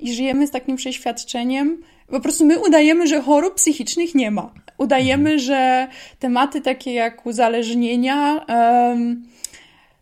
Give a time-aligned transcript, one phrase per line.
[0.00, 4.50] i żyjemy z takim przeświadczeniem, po prostu my udajemy, że chorób psychicznych nie ma.
[4.78, 5.38] Udajemy, mhm.
[5.38, 9.22] że tematy takie jak uzależnienia, um,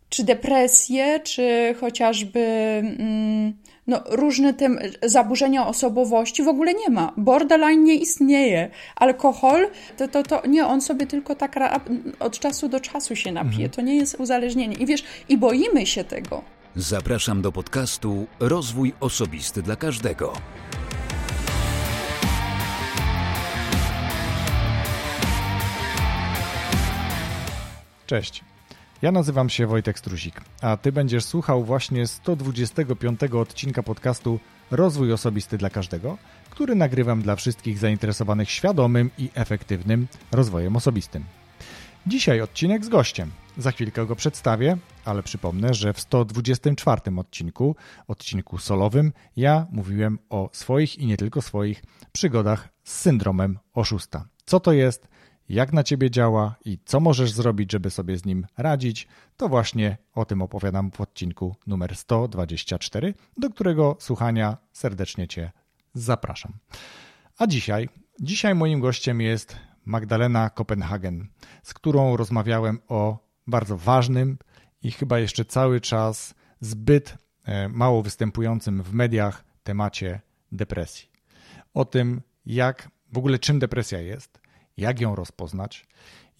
[0.09, 2.41] czy depresje, czy chociażby
[2.83, 3.55] um,
[3.87, 4.69] no, różne te
[5.03, 7.13] zaburzenia osobowości w ogóle nie ma.
[7.17, 8.71] Borderline nie istnieje.
[8.97, 11.59] Alkohol, to, to, to nie, on sobie tylko tak
[12.21, 13.65] od czasu do czasu się napije.
[13.65, 13.71] Mhm.
[13.71, 14.77] To nie jest uzależnienie.
[14.77, 16.43] I wiesz, i boimy się tego.
[16.77, 20.33] Zapraszam do podcastu Rozwój Osobisty dla Każdego.
[28.07, 28.45] Cześć.
[29.03, 35.59] Ja nazywam się Wojtek Struzik, a Ty będziesz słuchał właśnie 125 odcinka podcastu Rozwój Osobisty
[35.59, 36.19] dla Każdego,
[36.51, 41.25] który nagrywam dla wszystkich zainteresowanych świadomym i efektywnym rozwojem osobistym.
[42.07, 43.31] Dzisiaj odcinek z gościem.
[43.57, 47.77] Za chwilkę go przedstawię, ale przypomnę, że w 124 odcinku,
[48.09, 54.29] odcinku solowym, ja mówiłem o swoich i nie tylko swoich przygodach z syndromem oszusta.
[54.45, 55.09] Co to jest?
[55.49, 59.97] jak na ciebie działa i co możesz zrobić, żeby sobie z nim radzić, to właśnie
[60.15, 65.53] o tym opowiadam w odcinku numer 124, do którego słuchania serdecznie cię
[65.95, 66.53] zapraszam.
[67.39, 67.89] A dzisiaj,
[68.21, 71.29] dzisiaj moim gościem jest Magdalena Kopenhagen,
[71.63, 74.39] z którą rozmawiałem o bardzo ważnym
[74.83, 80.21] i chyba jeszcze cały czas zbyt e, mało występującym w mediach temacie
[80.53, 81.09] depresji.
[81.75, 84.41] O tym, jak w ogóle czym depresja jest,
[84.77, 85.87] jak ją rozpoznać,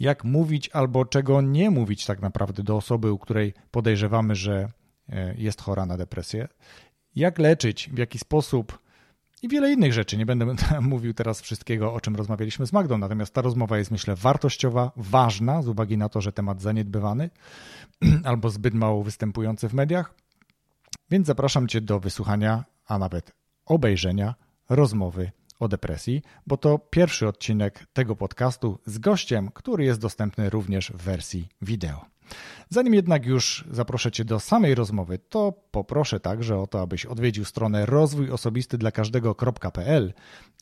[0.01, 4.69] jak mówić albo czego nie mówić tak naprawdę do osoby, u której podejrzewamy, że
[5.09, 6.49] e, jest chora na depresję,
[7.15, 8.82] jak leczyć, w jaki sposób
[9.43, 10.17] i wiele innych rzeczy.
[10.17, 10.47] Nie będę
[10.81, 15.63] mówił teraz wszystkiego, o czym rozmawialiśmy z Magdą, natomiast ta rozmowa jest, myślę, wartościowa, ważna
[15.63, 17.31] z uwagi na to, że temat zaniedbywany
[18.25, 20.15] albo zbyt mało występujący w mediach.
[21.11, 23.33] Więc zapraszam Cię do wysłuchania, a nawet
[23.67, 24.35] obejrzenia
[24.69, 30.93] rozmowy o depresji, bo to pierwszy odcinek tego podcastu z gościem, który jest dostępny również
[30.93, 32.12] w wersji wideo.
[32.69, 37.45] Zanim jednak już zaproszę Cię do samej rozmowy, to poproszę także o to, abyś odwiedził
[37.45, 40.13] stronę rozwój osobisty dla każdego.pl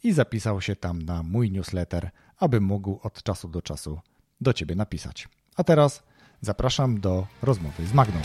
[0.03, 4.01] i zapisał się tam na mój newsletter, aby mógł od czasu do czasu
[4.41, 5.29] do Ciebie napisać.
[5.57, 6.03] A teraz
[6.41, 8.21] zapraszam do rozmowy z Magną.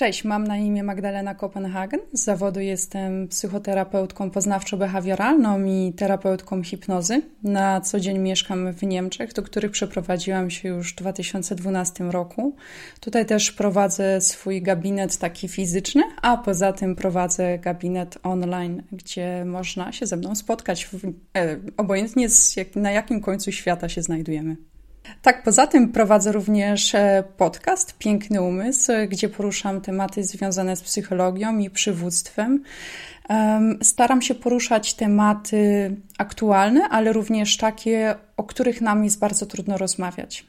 [0.00, 2.00] Cześć, mam na imię Magdalena Kopenhagen.
[2.12, 7.22] Z zawodu jestem psychoterapeutką poznawczo-behawioralną i terapeutką hipnozy.
[7.42, 12.56] Na co dzień mieszkam w Niemczech, do których przeprowadziłam się już w 2012 roku.
[13.00, 19.92] Tutaj też prowadzę swój gabinet taki fizyczny, a poza tym prowadzę gabinet online, gdzie można
[19.92, 21.04] się ze mną spotkać, w,
[21.36, 24.56] e, obojętnie z, jak, na jakim końcu świata się znajdujemy.
[25.22, 31.58] Tak, poza tym prowadzę również e, podcast Piękny Umysł, gdzie poruszam tematy związane z psychologią
[31.58, 32.62] i przywództwem.
[33.82, 40.46] Staram się poruszać tematy aktualne, ale również takie, o których nam jest bardzo trudno rozmawiać.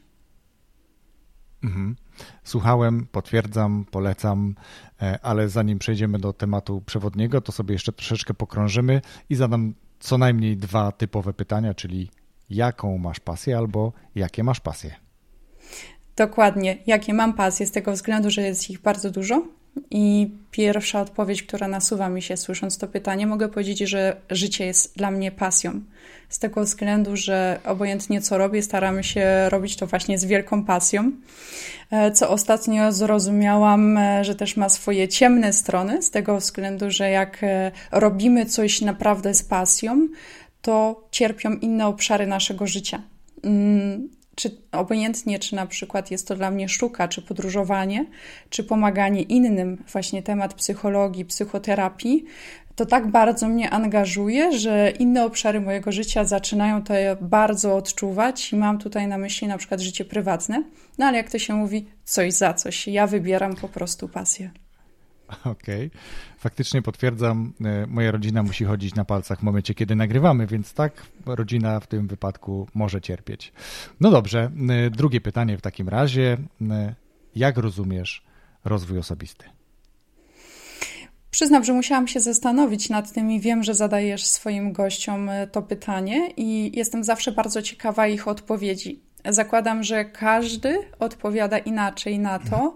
[1.63, 1.95] Mhm.
[2.43, 4.55] Słuchałem, potwierdzam, polecam,
[5.01, 10.17] e, ale zanim przejdziemy do tematu przewodniego, to sobie jeszcze troszeczkę pokrążymy i zadam co
[10.17, 12.09] najmniej dwa typowe pytania, czyli
[12.51, 14.95] jaką masz pasję albo jakie masz pasje.
[16.15, 19.43] Dokładnie, jakie mam pasje, z tego względu, że jest ich bardzo dużo.
[19.91, 24.97] I pierwsza odpowiedź, która nasuwa mi się słysząc to pytanie, mogę powiedzieć, że życie jest
[24.97, 25.81] dla mnie pasją.
[26.29, 31.11] Z tego względu, że obojętnie co robię, staramy się robić to właśnie z wielką pasją.
[31.91, 37.09] E, co ostatnio zrozumiałam, e, że też ma swoje ciemne strony, z tego względu, że
[37.09, 40.07] jak e, robimy coś naprawdę z pasją,
[40.61, 43.01] to cierpią inne obszary naszego życia.
[43.43, 48.05] Mm, czy obojętnie, czy na przykład jest to dla mnie sztuka, czy podróżowanie,
[48.49, 52.25] czy pomaganie innym, właśnie temat psychologii, psychoterapii,
[52.75, 58.55] to tak bardzo mnie angażuje, że inne obszary mojego życia zaczynają to bardzo odczuwać i
[58.55, 60.63] mam tutaj na myśli na przykład życie prywatne.
[60.97, 62.87] No ale jak to się mówi, coś za coś.
[62.87, 64.51] Ja wybieram po prostu pasję.
[65.45, 65.87] Okej.
[65.87, 65.99] Okay.
[66.37, 71.05] Faktycznie potwierdzam, e, moja rodzina musi chodzić na palcach w momencie, kiedy nagrywamy, więc tak,
[71.25, 73.53] rodzina w tym wypadku może cierpieć.
[73.99, 76.37] No dobrze, e, drugie pytanie w takim razie.
[76.71, 76.95] E,
[77.35, 78.23] jak rozumiesz
[78.65, 79.45] rozwój osobisty?
[81.31, 86.31] Przyznam, że musiałam się zastanowić nad tym i wiem, że zadajesz swoim gościom to pytanie
[86.37, 88.99] i jestem zawsze bardzo ciekawa ich odpowiedzi.
[89.29, 92.75] Zakładam, że każdy odpowiada inaczej na to.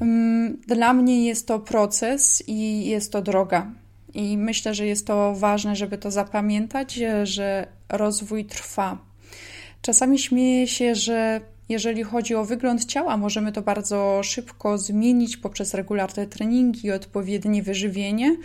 [0.00, 3.70] Mm, dla mnie jest to proces i jest to droga.
[4.14, 8.98] I myślę, że jest to ważne, żeby to zapamiętać, że rozwój trwa.
[9.82, 11.40] Czasami śmieję się, że
[11.70, 18.36] Jeżeli chodzi o wygląd ciała, możemy to bardzo szybko zmienić poprzez regularne treningi, odpowiednie wyżywienie,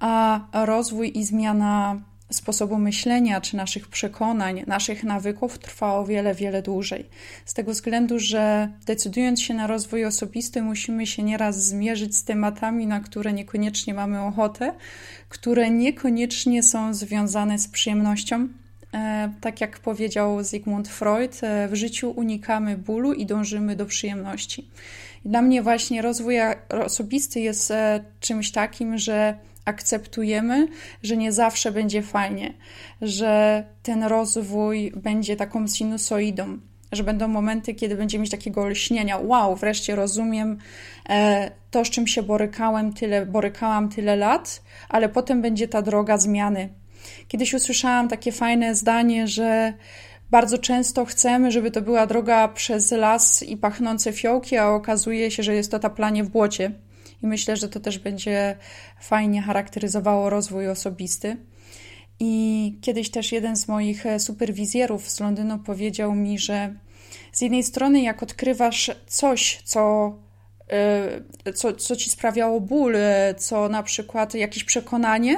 [0.00, 2.00] a rozwój i zmiana
[2.30, 7.06] sposobu myślenia czy naszych przekonań, naszych nawyków trwa o wiele, wiele dłużej.
[7.44, 12.86] Z tego względu, że decydując się na rozwój osobisty, musimy się nieraz zmierzyć z tematami,
[12.86, 14.72] na które niekoniecznie mamy ochotę,
[15.28, 18.48] które niekoniecznie są związane z przyjemnością.
[18.94, 24.68] E, tak jak powiedział Sigmund Freud, e, w życiu unikamy bólu i dążymy do przyjemności.
[25.24, 26.36] Dla mnie właśnie rozwój
[26.68, 30.68] osobisty jest e, czymś takim, że akceptujemy,
[31.02, 32.54] że nie zawsze będzie fajnie,
[33.02, 36.58] że ten rozwój będzie taką sinusoidą,
[36.92, 40.58] że będą momenty, kiedy będziemy mieć takiego lśnienia, wow, wreszcie rozumiem
[41.08, 46.18] e, to, z czym się borykałem tyle, borykałam tyle lat, ale potem będzie ta droga
[46.18, 46.68] zmiany.
[47.28, 49.72] Kiedyś usłyszałam takie fajne zdanie, że
[50.30, 55.42] bardzo często chcemy, żeby to była droga przez las i pachnące fiołki, a okazuje się,
[55.42, 56.72] że jest to taplanie w błocie
[57.22, 58.56] i myślę, że to też będzie
[59.00, 61.36] fajnie charakteryzowało rozwój osobisty.
[62.20, 66.74] I kiedyś też jeden z moich e, superwizjerów z Londynu powiedział mi, że
[67.32, 70.14] z jednej strony, jak odkrywasz coś, co,
[71.46, 75.36] e, co, co ci sprawiało ból, e, co na przykład jakieś przekonanie,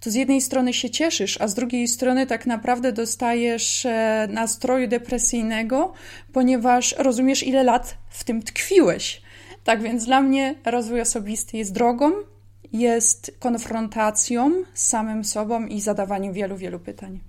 [0.00, 3.86] to z jednej strony się cieszysz, a z drugiej strony tak naprawdę dostajesz
[4.28, 5.92] nastroju depresyjnego,
[6.32, 9.22] ponieważ rozumiesz, ile lat w tym tkwiłeś.
[9.64, 12.12] Tak więc dla mnie rozwój osobisty jest drogą,
[12.72, 17.20] jest konfrontacją z samym sobą i zadawaniem wielu, wielu pytań.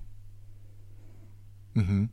[1.75, 2.07] Mhm.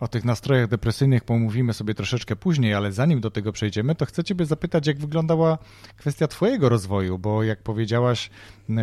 [0.00, 4.24] O tych nastrojach depresyjnych pomówimy sobie troszeczkę później, ale zanim do tego przejdziemy, to chcę
[4.24, 5.58] Ciebie zapytać, jak wyglądała
[5.96, 8.30] kwestia Twojego rozwoju, bo jak powiedziałaś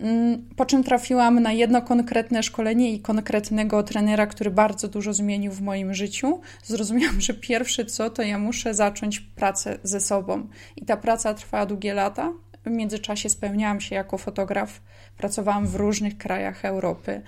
[0.00, 5.52] Mm, po czym trafiłam na jedno konkretne szkolenie i konkretnego trenera, który bardzo dużo zmienił
[5.52, 6.40] w moim życiu.
[6.64, 10.46] Zrozumiałam, że pierwsze co, to ja muszę zacząć pracę ze sobą.
[10.76, 12.32] I ta praca trwała długie lata.
[12.66, 14.80] W międzyczasie spełniałam się jako fotograf
[15.16, 17.22] Pracowałam w różnych krajach Europy.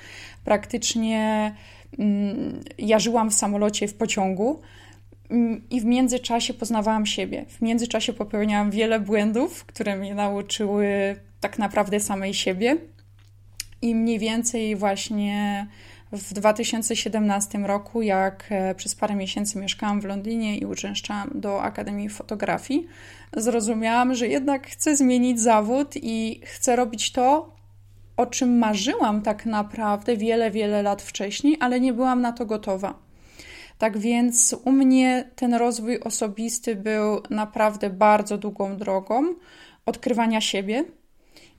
[0.44, 1.54] Praktycznie
[1.98, 4.60] mm, ja żyłam w samolocie, w pociągu.
[5.30, 7.44] Mm, I w międzyczasie poznawałam siebie.
[7.48, 12.76] W międzyczasie popełniałam wiele błędów, które mnie nauczyły tak naprawdę samej siebie.
[13.82, 15.66] I mniej więcej właśnie
[16.12, 22.08] w 2017 roku, jak e, przez parę miesięcy mieszkałam w Londynie i uczęszczałam do Akademii
[22.08, 22.86] Fotografii,
[23.36, 27.56] zrozumiałam, że jednak chcę zmienić zawód i chcę robić to,
[28.16, 32.94] o czym marzyłam tak naprawdę wiele, wiele lat wcześniej, ale nie byłam na to gotowa.
[33.78, 39.34] Tak więc u mnie ten rozwój osobisty był naprawdę bardzo długą drogą
[39.86, 40.84] odkrywania siebie.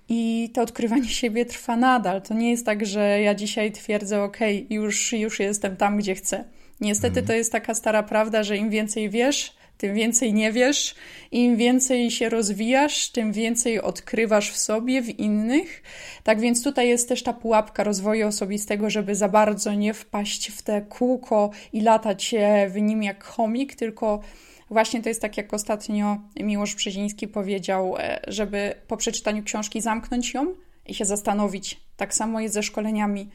[0.09, 2.21] I to odkrywanie siebie trwa nadal.
[2.21, 4.37] To nie jest tak, że ja dzisiaj twierdzę, OK,
[4.69, 6.43] już, już jestem tam, gdzie chcę.
[6.81, 7.27] Niestety mhm.
[7.27, 10.95] to jest taka stara prawda, że im więcej wiesz, tym więcej nie wiesz,
[11.31, 15.83] im więcej się rozwijasz, tym więcej odkrywasz w sobie, w innych.
[16.23, 20.61] Tak więc tutaj jest też ta pułapka rozwoju osobistego, żeby za bardzo nie wpaść w
[20.61, 22.35] te kółko i latać
[22.69, 24.21] w nim jak chomik, tylko
[24.69, 30.33] właśnie to jest tak, jak ostatnio Miłosz Brzeziński powiedział, e, żeby po przeczytaniu książki zamknąć
[30.33, 31.81] ją i się zastanowić.
[31.97, 33.29] Tak samo jest ze szkoleniami.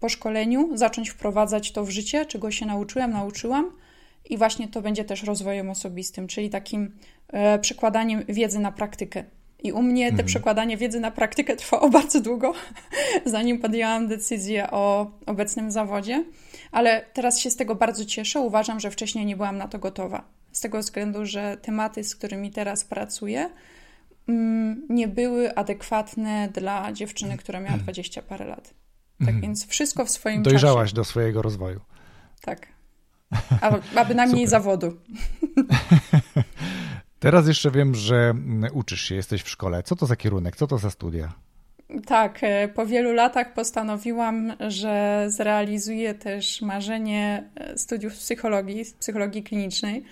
[0.00, 3.72] Po szkoleniu zacząć wprowadzać to w życie, czego się nauczyłem, nauczyłam,
[4.24, 6.96] i właśnie to będzie też rozwojem osobistym, czyli takim
[7.28, 9.24] e, przekładaniem wiedzy na praktykę.
[9.62, 10.16] I u mnie mhm.
[10.16, 12.52] te przekładanie wiedzy na praktykę trwało bardzo długo,
[13.24, 16.24] zanim podjęłam decyzję o obecnym zawodzie,
[16.72, 18.40] ale teraz się z tego bardzo cieszę.
[18.40, 20.37] Uważam, że wcześniej nie byłam na to gotowa.
[20.58, 23.50] Z tego względu, że tematy, z którymi teraz pracuję,
[24.28, 28.74] mm, nie były adekwatne dla dziewczyny, która miała 20 parę lat.
[29.18, 29.40] Tak mhm.
[29.40, 30.96] więc wszystko w swoim Dojrzałaś czasie.
[30.96, 31.80] do swojego rozwoju.
[32.40, 32.66] Tak.
[33.60, 34.96] A, a bynajmniej zawodu.
[37.20, 39.82] Teraz jeszcze wiem, że mm, uczysz się, jesteś w szkole.
[39.82, 40.56] Co to za kierunek?
[40.56, 41.32] Co to za studia?
[42.06, 50.04] Tak, e, po wielu latach postanowiłam, że zrealizuję też marzenie e, studiów psychologii, psychologii klinicznej.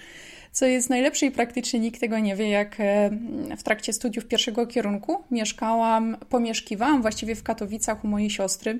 [0.56, 3.10] Co jest najlepsze i praktycznie nikt tego nie wie, jak e,
[3.56, 8.78] w trakcie studiów pierwszego kierunku mieszkałam, pomieszkiwałam właściwie w Katowicach u mojej siostry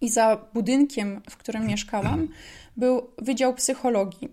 [0.00, 2.28] i za budynkiem, w którym mieszkałam,
[2.76, 4.28] był Wydział Psychologii.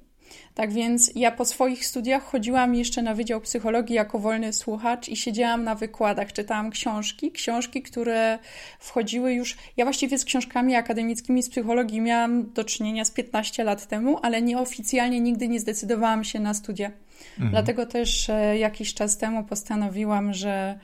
[0.55, 5.15] Tak więc ja po swoich studiach chodziłam jeszcze na Wydział Psychologii jako wolny słuchacz i
[5.15, 8.39] siedziałam na wykładach, czytałam książki, książki, które
[8.79, 9.57] wchodziły już.
[9.77, 14.41] Ja właściwie z książkami akademickimi z psychologii miałam do czynienia z 15 lat temu, ale
[14.41, 16.91] nieoficjalnie nigdy nie zdecydowałam się na studia.
[17.31, 17.51] Mhm.
[17.51, 20.79] Dlatego też e, jakiś czas temu postanowiłam, że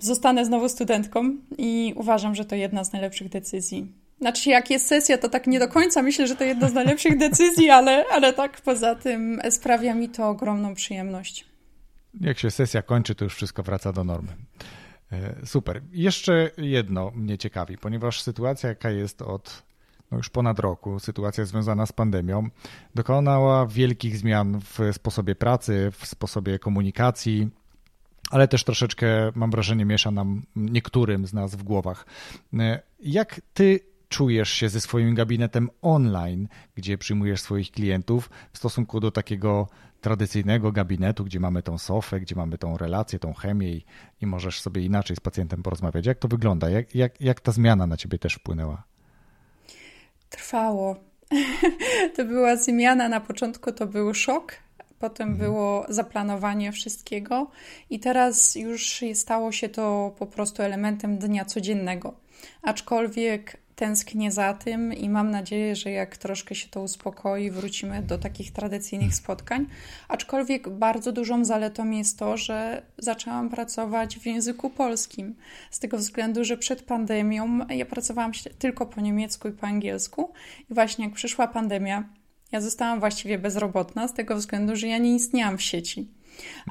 [0.00, 5.18] zostanę znowu studentką i uważam, że to jedna z najlepszych decyzji znaczy, jak jest sesja,
[5.18, 8.60] to tak nie do końca myślę, że to jedna z najlepszych decyzji, ale, ale tak
[8.60, 11.44] poza tym sprawia mi to ogromną przyjemność.
[12.20, 14.32] Jak się sesja kończy, to już wszystko wraca do normy.
[15.12, 15.82] E, super.
[15.92, 19.66] Jeszcze jedno mnie ciekawi, ponieważ sytuacja, jaka jest od
[20.10, 22.48] no już ponad roku, sytuacja związana z pandemią,
[22.94, 27.48] dokonała wielkich zmian w sposobie pracy, w sposobie komunikacji,
[28.30, 32.06] ale też troszeczkę, mam wrażenie, miesza nam niektórym z nas w głowach.
[32.58, 39.00] E, jak ty czujesz się ze swoim gabinetem online, gdzie przyjmujesz swoich klientów, w stosunku
[39.00, 39.68] do takiego
[40.00, 43.84] tradycyjnego gabinetu, gdzie mamy tą sofę, gdzie mamy tą relację, tą chemię i,
[44.20, 46.06] i możesz sobie inaczej z pacjentem porozmawiać.
[46.06, 46.70] Jak to wygląda?
[46.70, 48.82] Jak, jak, jak ta zmiana na ciebie też wpłynęła?
[50.30, 50.96] Trwało.
[52.16, 53.08] to była zmiana.
[53.08, 54.52] Na początku to był szok,
[54.98, 55.50] potem mhm.
[55.50, 57.50] było zaplanowanie wszystkiego
[57.90, 62.14] i teraz już stało się to po prostu elementem dnia codziennego.
[62.62, 68.18] Aczkolwiek tęsknię za tym i mam nadzieję, że jak troszkę się to uspokoi, wrócimy do
[68.18, 69.66] takich tradycyjnych spotkań.
[70.08, 75.34] Aczkolwiek bardzo dużą zaletą jest to, że zaczęłam pracować w języku polskim.
[75.70, 80.32] Z tego względu, że przed pandemią ja pracowałam tylko po niemiecku i po angielsku.
[80.70, 82.04] I właśnie jak przyszła pandemia,
[82.52, 86.08] ja zostałam właściwie bezrobotna z tego względu, że ja nie istniałam w sieci.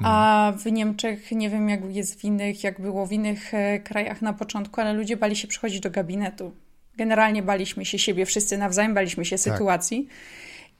[0.04, 4.22] A w Niemczech nie wiem, jak jest w innych, jak było w innych e, krajach
[4.22, 6.52] na początku, ale ludzie bali się przychodzić do gabinetu.
[6.96, 9.52] Generalnie baliśmy się siebie, wszyscy nawzajem baliśmy się tak.
[9.52, 10.08] sytuacji.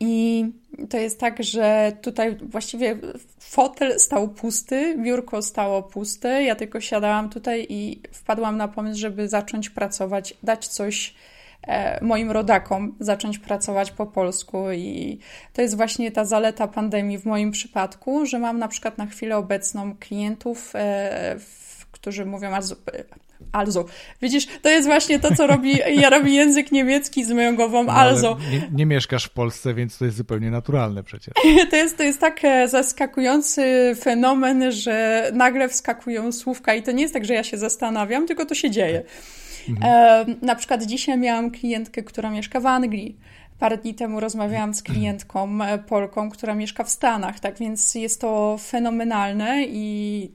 [0.01, 0.45] I
[0.91, 2.99] to jest tak, że tutaj właściwie
[3.39, 6.43] fotel stał pusty, biurko stało puste.
[6.43, 11.15] Ja tylko siadałam tutaj i wpadłam na pomysł, żeby zacząć pracować, dać coś
[11.63, 14.73] e, moim rodakom, zacząć pracować po polsku.
[14.73, 15.19] I
[15.53, 19.37] to jest właśnie ta zaleta pandemii w moim przypadku, że mam na przykład na chwilę
[19.37, 21.37] obecną klientów, e,
[21.93, 22.51] którzy mówią
[23.53, 23.85] Also.
[24.23, 27.93] Widzisz, to jest właśnie to, co robi, ja robi język niemiecki z moją głową no,
[27.93, 28.39] also.
[28.51, 31.35] Nie, nie, mieszkasz w Polsce, więc to jest zupełnie naturalne przecież.
[31.71, 37.03] To jest, to jest tak e, zaskakujący fenomen, że nagle wskakują słówka i to nie
[37.03, 39.03] jest tak, że ja się zastanawiam, tylko to się dzieje.
[39.69, 39.93] Mhm.
[40.41, 43.19] E, na przykład dzisiaj miałam klientkę, która mieszka w Anglii.
[43.59, 48.21] Parę dni temu rozmawiałam z klientką e, Polką, która mieszka w Stanach, tak więc jest
[48.21, 50.31] to fenomenalne i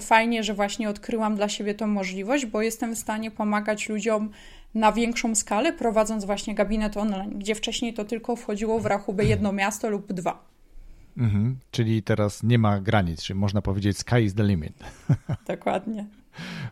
[0.00, 4.30] fajnie, że właśnie odkryłam dla siebie tą możliwość, bo jestem w stanie pomagać ludziom
[4.74, 9.52] na większą skalę, prowadząc właśnie gabinet online, gdzie wcześniej to tylko wchodziło w rachubę jedno
[9.52, 10.48] miasto lub dwa.
[11.16, 14.74] Mhm, czyli teraz nie ma granic, czyli można powiedzieć sky is the limit.
[15.46, 16.06] Dokładnie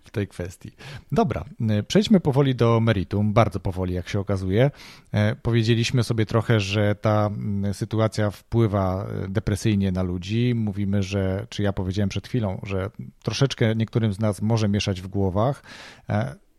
[0.05, 0.73] w tej kwestii.
[1.13, 4.71] Dobra, e, przejdźmy powoli do meritum, bardzo powoli, jak się okazuje.
[5.13, 7.31] E, powiedzieliśmy sobie trochę, że ta
[7.73, 10.55] sytuacja wpływa depresyjnie na ludzi.
[10.55, 12.91] Mówimy, że, czy ja powiedziałem przed chwilą, że
[13.23, 15.63] troszeczkę niektórym z nas może mieszać w głowach.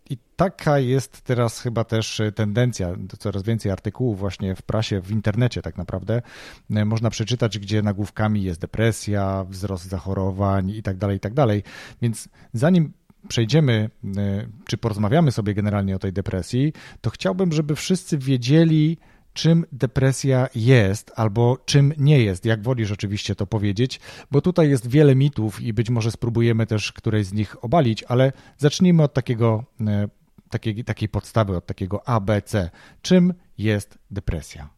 [0.09, 5.61] I taka jest teraz chyba też tendencja, coraz więcej artykułów właśnie w prasie, w internecie
[5.61, 6.21] tak naprawdę
[6.69, 11.63] można przeczytać, gdzie nagłówkami jest depresja, wzrost zachorowań i tak dalej, i tak dalej.
[12.01, 12.93] Więc zanim
[13.27, 13.89] przejdziemy,
[14.65, 18.97] czy porozmawiamy sobie generalnie o tej depresji, to chciałbym, żeby wszyscy wiedzieli,
[19.37, 23.99] czym depresja jest albo czym nie jest, jak wolisz oczywiście to powiedzieć,
[24.31, 28.31] bo tutaj jest wiele mitów i być może spróbujemy też któreś z nich obalić, ale
[28.57, 30.07] zacznijmy od takiego, e,
[30.49, 32.69] takiej, takiej podstawy, od takiego ABC.
[33.01, 34.69] Czym jest depresja?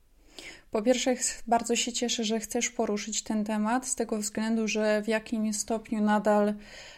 [0.72, 1.16] Po pierwsze,
[1.48, 6.01] bardzo się cieszę, że chcesz poruszyć ten temat, z tego względu, że w jakimś stopniu
[6.01, 6.54] nadal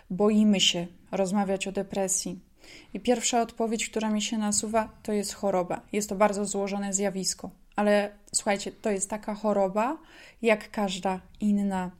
[0.09, 2.50] boimy się rozmawiać o depresji.
[2.93, 5.81] I pierwsza odpowiedź, która mi się nasuwa, to jest choroba.
[5.93, 9.97] Jest to bardzo złożone zjawisko, ale słuchajcie, to jest taka choroba
[10.41, 11.91] jak każda inna.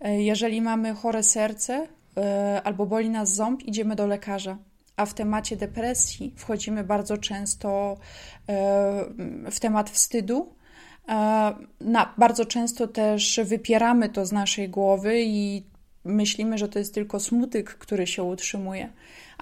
[0.00, 1.88] E, jeżeli mamy chore serce,
[2.64, 4.58] albo boli nas ząb, idziemy do lekarza.
[4.96, 7.96] A w temacie depresji wchodzimy bardzo często
[9.50, 10.54] w temat wstydu,
[11.80, 15.62] na, bardzo często też wypieramy to z naszej głowy i
[16.04, 18.92] myślimy, że to jest tylko smutek, który się utrzymuje.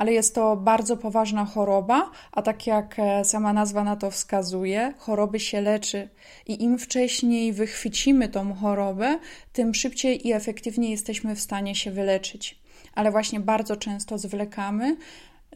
[0.01, 4.95] Ale jest to bardzo poważna choroba, a tak jak e, sama nazwa na to wskazuje,
[4.99, 6.09] choroby się leczy.
[6.47, 9.19] I im wcześniej wychwycimy tą chorobę,
[9.53, 12.59] tym szybciej i efektywniej jesteśmy w stanie się wyleczyć.
[12.95, 14.97] Ale właśnie bardzo często zwlekamy,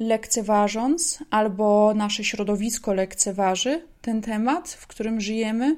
[0.00, 5.76] lekceważąc, albo nasze środowisko lekceważy ten temat, w którym żyjemy,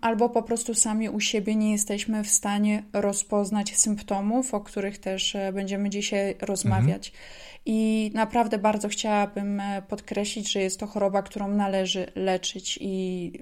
[0.00, 5.36] albo po prostu sami u siebie nie jesteśmy w stanie rozpoznać symptomów, o których też
[5.36, 7.08] e, będziemy dzisiaj rozmawiać.
[7.08, 7.24] Mhm.
[7.66, 13.32] I naprawdę bardzo chciałabym e, podkreślić, że jest to choroba, którą należy leczyć i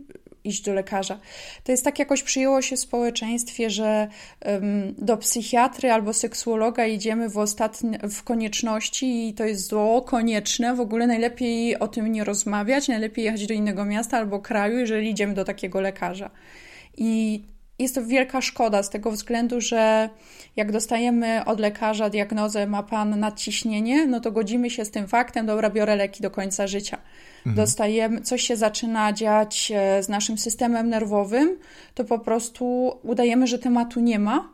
[0.44, 1.18] iść do lekarza.
[1.64, 4.09] To jest tak jakoś przyjęło się w społeczeństwie, że
[4.44, 10.75] um, do psychiatry albo seksuologa idziemy w, ostatni, w konieczności i to jest zło konieczne.
[10.75, 15.11] W ogóle najlepiej o tym nie rozmawiać, najlepiej jechać do innego miasta albo kraju, jeżeli
[15.11, 16.30] idziemy do takiego lekarza.
[16.97, 17.42] I
[17.78, 20.09] jest to wielka szkoda z tego względu, że
[20.56, 25.47] jak dostajemy od lekarza diagnozę, ma pan nadciśnienie, no to godzimy się z tym faktem,
[25.47, 26.99] dobra, biorę leki do końca życia.
[27.47, 27.56] Mhm.
[27.56, 31.59] Dostajemy, coś się zaczyna dziać e, z naszym systemem nerwowym,
[31.94, 34.49] to po prostu udajemy, że tematu nie ma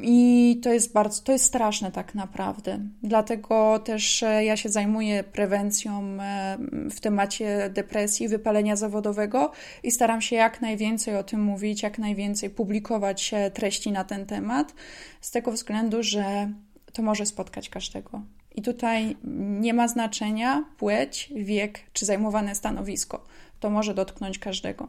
[0.00, 2.78] i to jest bardzo, to jest straszne tak naprawdę.
[3.02, 6.58] Dlatego też e, ja się zajmuję prewencją e,
[6.90, 12.50] w temacie depresji, wypalenia zawodowego i staram się jak najwięcej o tym mówić, jak najwięcej
[12.50, 14.74] publikować treści na ten temat,
[15.20, 16.52] z tego względu, że
[16.92, 18.22] to może spotkać każdego.
[18.56, 19.16] I tutaj
[19.60, 23.24] nie ma znaczenia płeć, wiek czy zajmowane stanowisko.
[23.60, 24.88] To może dotknąć każdego.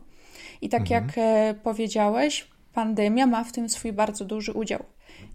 [0.61, 1.05] I tak mhm.
[1.05, 1.15] jak
[1.59, 4.83] powiedziałeś, pandemia ma w tym swój bardzo duży udział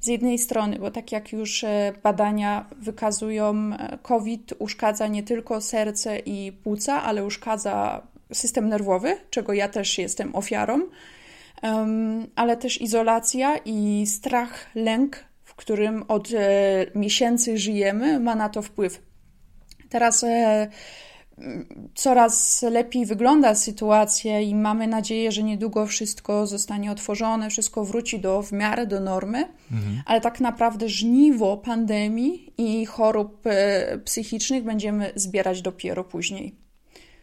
[0.00, 5.60] z jednej strony, bo tak jak już e, badania wykazują, e, COVID uszkadza nie tylko
[5.60, 10.80] serce i płuca, ale uszkadza system nerwowy, czego ja też jestem ofiarą,
[12.36, 18.62] ale też izolacja i strach, lęk, w którym od e, miesięcy żyjemy, ma na to
[18.62, 19.02] wpływ.
[19.88, 20.24] Teraz
[21.94, 28.42] coraz lepiej wygląda sytuacja i mamy nadzieję, że niedługo wszystko zostanie otworzone, wszystko wróci do
[28.42, 30.02] w miarę do normy, mhm.
[30.06, 36.54] ale tak naprawdę żniwo pandemii i chorób e, psychicznych będziemy zbierać dopiero później.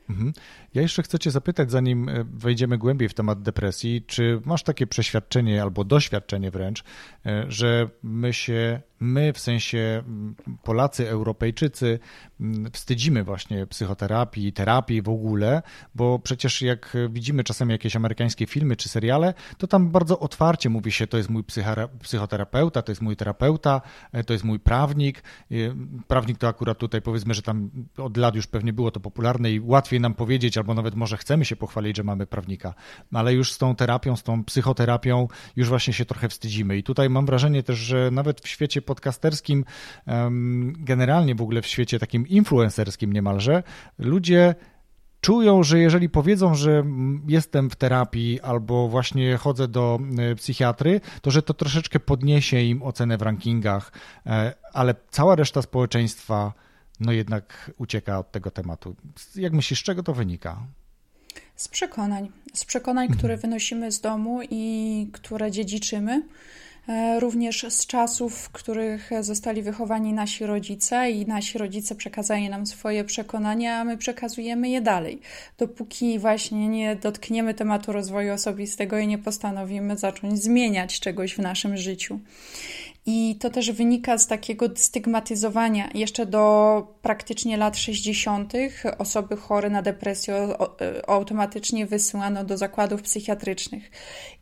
[0.09, 0.33] Mhm.
[0.73, 4.87] Ja jeszcze chcę Cię zapytać, zanim e, wejdziemy głębiej w temat depresji, czy masz takie
[4.87, 6.83] przeświadczenie albo doświadczenie wręcz,
[7.25, 11.99] e, że my się my, w sensie mm, Polacy, Europejczycy,
[12.39, 15.61] mm, wstydzimy właśnie psychoterapii, terapii w ogóle,
[15.95, 20.91] bo przecież jak widzimy czasem jakieś amerykańskie filmy czy seriale, to tam bardzo otwarcie mówi
[20.91, 21.43] się, to jest mój
[22.01, 23.81] psychoterapeuta, to jest mój terapeuta,
[24.11, 25.23] e, to jest mój prawnik.
[25.51, 25.55] E,
[26.07, 29.59] prawnik to akurat tutaj powiedzmy, że tam od lat już pewnie było to popularne i
[29.59, 32.73] łatwiej nam powiedzieć, albo nawet może chcemy się pochwalić, że mamy prawnika,
[33.13, 36.77] ale już z tą terapią, z tą psychoterapią już właśnie się trochę wstydzimy.
[36.77, 39.65] I tutaj mam wrażenie też, że nawet w świecie podcasterskim,
[40.77, 43.63] generalnie w ogóle w świecie takim influencerskim niemalże,
[43.99, 44.55] ludzie
[45.21, 46.83] czują, że jeżeli powiedzą, że
[47.27, 52.83] jestem w terapii albo właśnie chodzę do e, psychiatry, to że to troszeczkę podniesie im
[52.83, 53.91] ocenę w rankingach,
[54.25, 56.53] e, ale cała reszta społeczeństwa
[56.99, 58.95] no jednak ucieka od tego tematu.
[59.35, 60.57] Jak myślisz, z czego to wynika?
[61.55, 62.31] Z przekonań.
[62.53, 63.17] Z przekonań, mhm.
[63.17, 66.23] które wynosimy z domu i które dziedziczymy.
[66.87, 72.67] E, również z czasów, w których zostali wychowani nasi rodzice i nasi rodzice przekazali nam
[72.67, 75.19] swoje przekonania, a my przekazujemy je dalej.
[75.57, 81.77] Dopóki właśnie nie dotkniemy tematu rozwoju osobistego i nie postanowimy zacząć zmieniać czegoś w naszym
[81.77, 82.19] życiu.
[83.05, 85.89] I to też wynika z takiego stygmatyzowania.
[85.93, 88.53] Jeszcze do praktycznie lat 60.
[88.97, 90.47] osoby chore na depresję
[91.07, 93.91] automatycznie wysyłano do zakładów psychiatrycznych.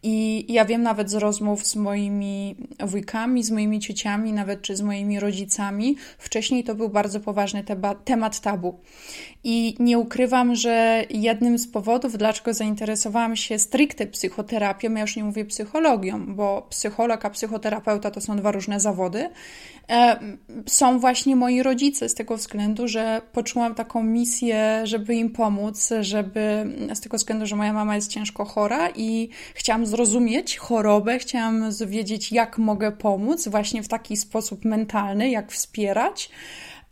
[0.03, 4.81] I ja wiem nawet z rozmów z moimi wujkami, z moimi ciociami, nawet czy z
[4.81, 7.63] moimi rodzicami, wcześniej to był bardzo poważny
[8.05, 8.79] temat tabu.
[9.43, 15.23] I nie ukrywam, że jednym z powodów, dlaczego zainteresowałam się stricte psychoterapią, ja już nie
[15.23, 19.29] mówię psychologią, bo psycholog a psychoterapeuta to są dwa różne zawody,
[19.89, 20.19] e,
[20.65, 26.65] są właśnie moi rodzice z tego względu, że poczułam taką misję, żeby im pomóc, żeby
[26.93, 32.31] z tego względu, że moja mama jest ciężko chora i chciałam zrozumieć chorobę, chciałam wiedzieć,
[32.31, 36.29] jak mogę pomóc właśnie w taki sposób mentalny, jak wspierać.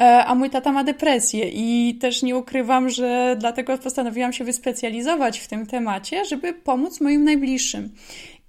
[0.02, 5.40] E, a mój tata ma depresję i też nie ukrywam, że dlatego postanowiłam się wyspecjalizować
[5.40, 7.90] w tym temacie, żeby pomóc moim najbliższym.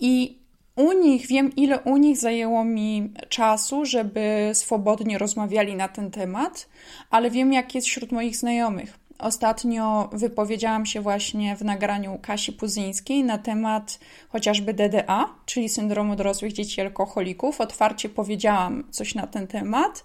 [0.01, 0.39] I
[0.77, 6.69] u nich, wiem ile u nich zajęło mi czasu, żeby swobodnie rozmawiali na ten temat,
[7.11, 8.99] ale wiem jak jest wśród moich znajomych.
[9.19, 16.53] Ostatnio wypowiedziałam się właśnie w nagraniu Kasi Puzyńskiej na temat chociażby DDA, czyli syndromu dorosłych
[16.53, 17.61] dzieci alkoholików.
[17.61, 20.05] Otwarcie powiedziałam coś na ten temat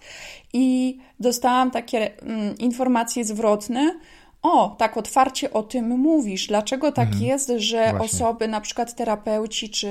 [0.52, 3.94] i dostałam takie mm, informacje zwrotne,
[4.42, 6.46] o, tak otwarcie o tym mówisz.
[6.46, 7.24] Dlaczego tak mhm.
[7.24, 8.00] jest, że Właśnie.
[8.00, 9.88] osoby, na przykład terapeuci czy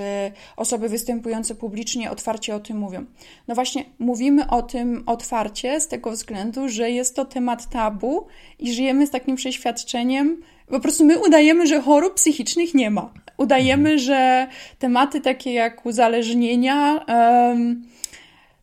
[0.57, 3.05] osoby występujące publicznie otwarcie o tym mówią?
[3.47, 8.27] No właśnie, mówimy o tym otwarcie z tego względu, że jest to temat tabu
[8.59, 13.13] i żyjemy z takim przeświadczeniem, po prostu my udajemy, że chorób psychicznych nie ma.
[13.37, 13.99] Udajemy, mhm.
[13.99, 14.47] że
[14.79, 17.83] tematy takie jak uzależnienia, um,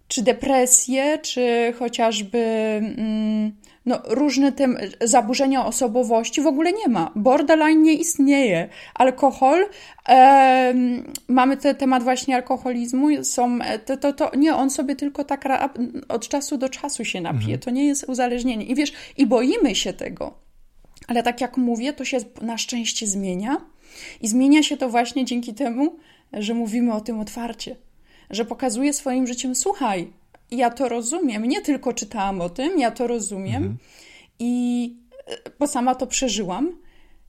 [0.09, 2.45] czy depresje, czy chociażby.
[2.99, 3.53] Um,
[3.89, 7.13] no, różne tem zaburzenia osobowości w ogóle nie ma.
[7.17, 8.69] Borderline nie istnieje.
[8.95, 9.67] Alkohol,
[10.09, 10.75] e,
[11.29, 15.49] mamy ten temat właśnie alkoholizmu, są, to, to, to, nie, on sobie tylko tak
[16.09, 17.55] od czasu do czasu się napije.
[17.55, 17.59] Mhm.
[17.59, 18.65] To nie jest uzależnienie.
[18.65, 20.35] I wiesz, i boimy się tego.
[21.07, 23.57] Ale tak jak mówię, to się na szczęście zmienia.
[24.21, 25.97] I zmienia się to właśnie dzięki temu,
[26.33, 27.77] że mówimy o tym otwarcie.
[28.31, 30.13] Że pokazuje swoim życiem, słuchaj,
[30.51, 31.45] ja to rozumiem.
[31.45, 33.57] Nie tylko czytałam o tym, ja to rozumiem.
[33.57, 33.79] Mhm.
[34.39, 34.95] I
[35.59, 36.73] bo sama to przeżyłam.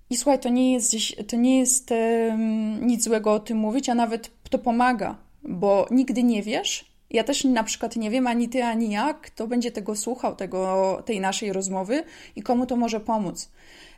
[0.09, 0.95] I słuchaj, to nie jest,
[1.27, 6.23] to nie jest um, nic złego o tym mówić, a nawet to pomaga, bo nigdy
[6.23, 6.85] nie wiesz.
[7.09, 11.03] Ja też na przykład nie wiem ani ty, ani ja, kto będzie tego słuchał, tego,
[11.05, 12.03] tej naszej rozmowy
[12.35, 13.51] i komu to może pomóc.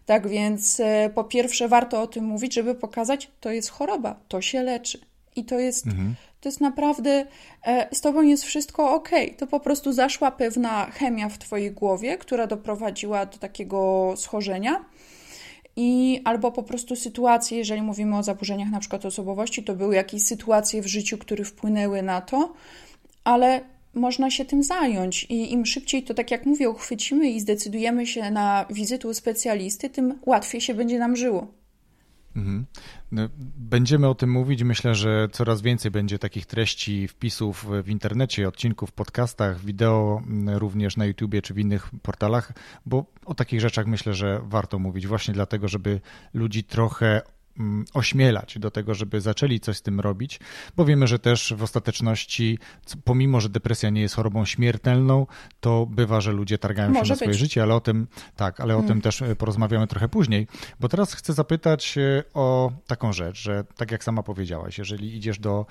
[0.05, 4.41] Tak więc e, po pierwsze warto o tym mówić, żeby pokazać, to jest choroba, to
[4.41, 4.99] się leczy.
[5.35, 7.25] I to jest, mhm to jest naprawdę,
[7.65, 9.09] e, z tobą jest wszystko ok.
[9.37, 14.85] To po prostu zaszła pewna chemia w twojej głowie, która doprowadziła do takiego schorzenia.
[15.75, 20.23] I albo po prostu sytuacje, jeżeli mówimy o zaburzeniach na przykład osobowości, to były jakieś
[20.23, 22.53] sytuacje w życiu, które wpłynęły na to,
[23.23, 23.61] ale
[23.93, 28.31] można się tym zająć i im szybciej to, tak jak mówię, uchwycimy i zdecydujemy się
[28.31, 31.60] na wizytę u specjalisty, tym łatwiej się będzie nam żyło.
[32.35, 32.65] Mhm.
[33.11, 34.63] No, będziemy o tym mówić.
[34.63, 41.05] Myślę, że coraz więcej będzie takich treści, wpisów w internecie, odcinków, podcastach, wideo, również na
[41.05, 42.53] YouTubie czy w innych portalach,
[42.85, 46.01] bo o takich rzeczach myślę, że warto mówić właśnie dlatego, żeby
[46.33, 47.40] ludzi trochę Mm,
[47.93, 50.39] ośmielać do tego, żeby zaczęli coś z tym robić,
[50.77, 52.59] bo wiemy, że też w ostateczności,
[53.03, 55.27] pomimo, że depresja nie jest chorobą śmiertelną,
[55.59, 57.39] to bywa, że ludzie targają Może się na swoje być.
[57.39, 58.85] życie, ale o tym, tak, ale hmm.
[58.85, 59.01] o tym hmm.
[59.01, 60.47] też e, porozmawiamy trochę później,
[60.79, 65.39] bo teraz chcę zapytać e, o taką rzecz, że tak jak sama powiedziałaś, jeżeli idziesz
[65.39, 65.65] do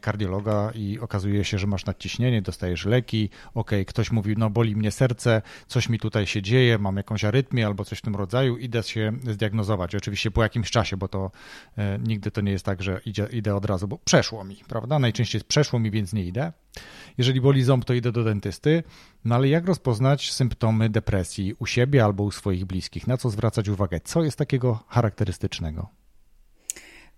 [0.00, 4.90] kardiologa i okazuje się, że masz nadciśnienie, dostajesz leki, ok, ktoś mówi, no boli mnie
[4.90, 8.82] serce, coś mi tutaj się dzieje, mam jakąś arytmię albo coś w tym rodzaju, idę
[8.82, 11.30] się zdiagnozować, oczywiście po jakimś czasie, bo to to
[11.76, 14.98] e, nigdy to nie jest tak, że idzie, idę od razu, bo przeszło mi, prawda?
[14.98, 16.52] Najczęściej jest przeszło mi, więc nie idę.
[17.18, 18.82] Jeżeli boli ząb, to idę do dentysty.
[19.24, 23.06] No ale jak rozpoznać symptomy depresji u siebie albo u swoich bliskich?
[23.06, 24.00] Na co zwracać uwagę?
[24.00, 25.88] Co jest takiego charakterystycznego?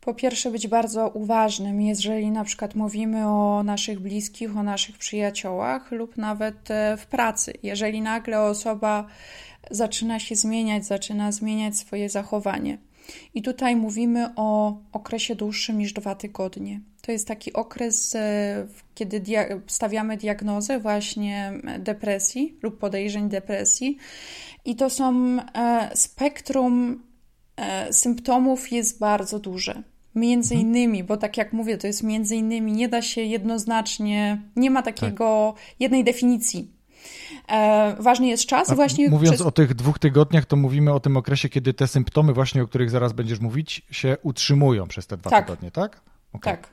[0.00, 5.92] Po pierwsze, być bardzo uważnym, jeżeli na przykład mówimy o naszych bliskich, o naszych przyjaciołach
[5.92, 7.52] lub nawet e, w pracy.
[7.62, 9.06] Jeżeli nagle osoba
[9.70, 12.78] zaczyna się zmieniać, zaczyna zmieniać swoje zachowanie,
[13.34, 16.80] i tutaj mówimy o okresie dłuższym niż dwa tygodnie.
[17.02, 23.96] To jest taki okres, e, kiedy dia stawiamy diagnozę właśnie depresji lub podejrzeń depresji,
[24.64, 27.02] i to są e, spektrum
[27.56, 29.82] e, symptomów jest bardzo duże.
[30.14, 30.68] Między mhm.
[30.68, 34.82] innymi, bo tak jak mówię, to jest między innymi, nie da się jednoznacznie, nie ma
[34.82, 35.80] takiego tak.
[35.80, 36.77] jednej definicji
[37.48, 38.70] E, ważny jest czas.
[38.70, 39.46] A właśnie mówiąc przez...
[39.46, 42.90] o tych dwóch tygodniach, to mówimy o tym okresie, kiedy te symptomy, właśnie o których
[42.90, 45.46] zaraz będziesz mówić, się utrzymują przez te dwa tak.
[45.46, 46.00] tygodnie, tak?
[46.32, 46.56] Okay.
[46.56, 46.68] Tak.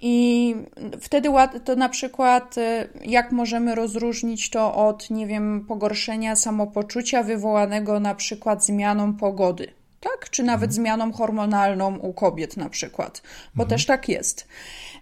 [0.00, 0.54] I
[1.00, 1.28] wtedy
[1.64, 8.14] to na przykład, e, jak możemy rozróżnić to od, nie wiem, pogorszenia samopoczucia wywołanego na
[8.14, 9.66] przykład zmianą pogody,
[10.00, 10.30] tak?
[10.30, 10.72] Czy nawet mhm.
[10.72, 13.22] zmianą hormonalną u kobiet na przykład,
[13.54, 13.68] bo mhm.
[13.68, 14.48] też tak jest.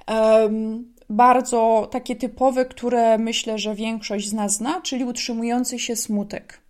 [0.09, 6.61] Um, bardzo takie typowe, które myślę, że większość z nas zna, czyli utrzymujący się smutek.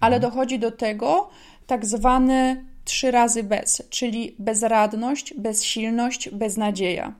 [0.00, 0.32] Ale mhm.
[0.32, 1.28] dochodzi do tego
[1.66, 7.14] tak zwany trzy razy bez, czyli bezradność, bezsilność, beznadzieja.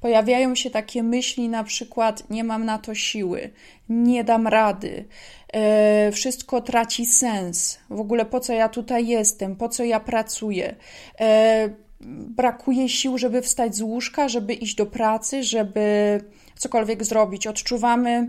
[0.00, 3.50] Pojawiają się takie myśli, na przykład: Nie mam na to siły,
[3.88, 5.04] nie dam rady,
[5.52, 7.78] e, wszystko traci sens.
[7.90, 10.74] W ogóle po co ja tutaj jestem, po co ja pracuję.
[11.20, 11.68] E,
[12.06, 16.20] brakuje sił, żeby wstać z łóżka, żeby iść do pracy, żeby
[16.56, 17.46] cokolwiek zrobić.
[17.46, 18.28] Odczuwamy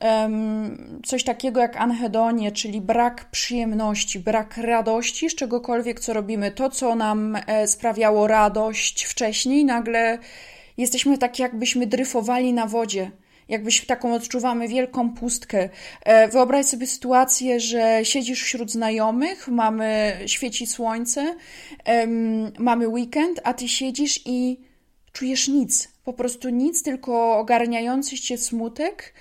[0.00, 6.50] um, coś takiego jak anhedonie, czyli brak przyjemności, brak radości z czegokolwiek, co robimy.
[6.50, 10.18] To, co nam e, sprawiało radość wcześniej, nagle
[10.76, 13.10] jesteśmy tak, jakbyśmy dryfowali na wodzie.
[13.48, 15.68] Jakbyś taką odczuwamy wielką pustkę.
[16.02, 21.34] E, wyobraź sobie sytuację, że siedzisz wśród znajomych, mamy, świeci słońce,
[22.58, 24.60] mamy weekend, a ty siedzisz i
[25.12, 25.88] czujesz nic.
[26.04, 29.14] Po prostu nic, tylko ogarniający cię smutek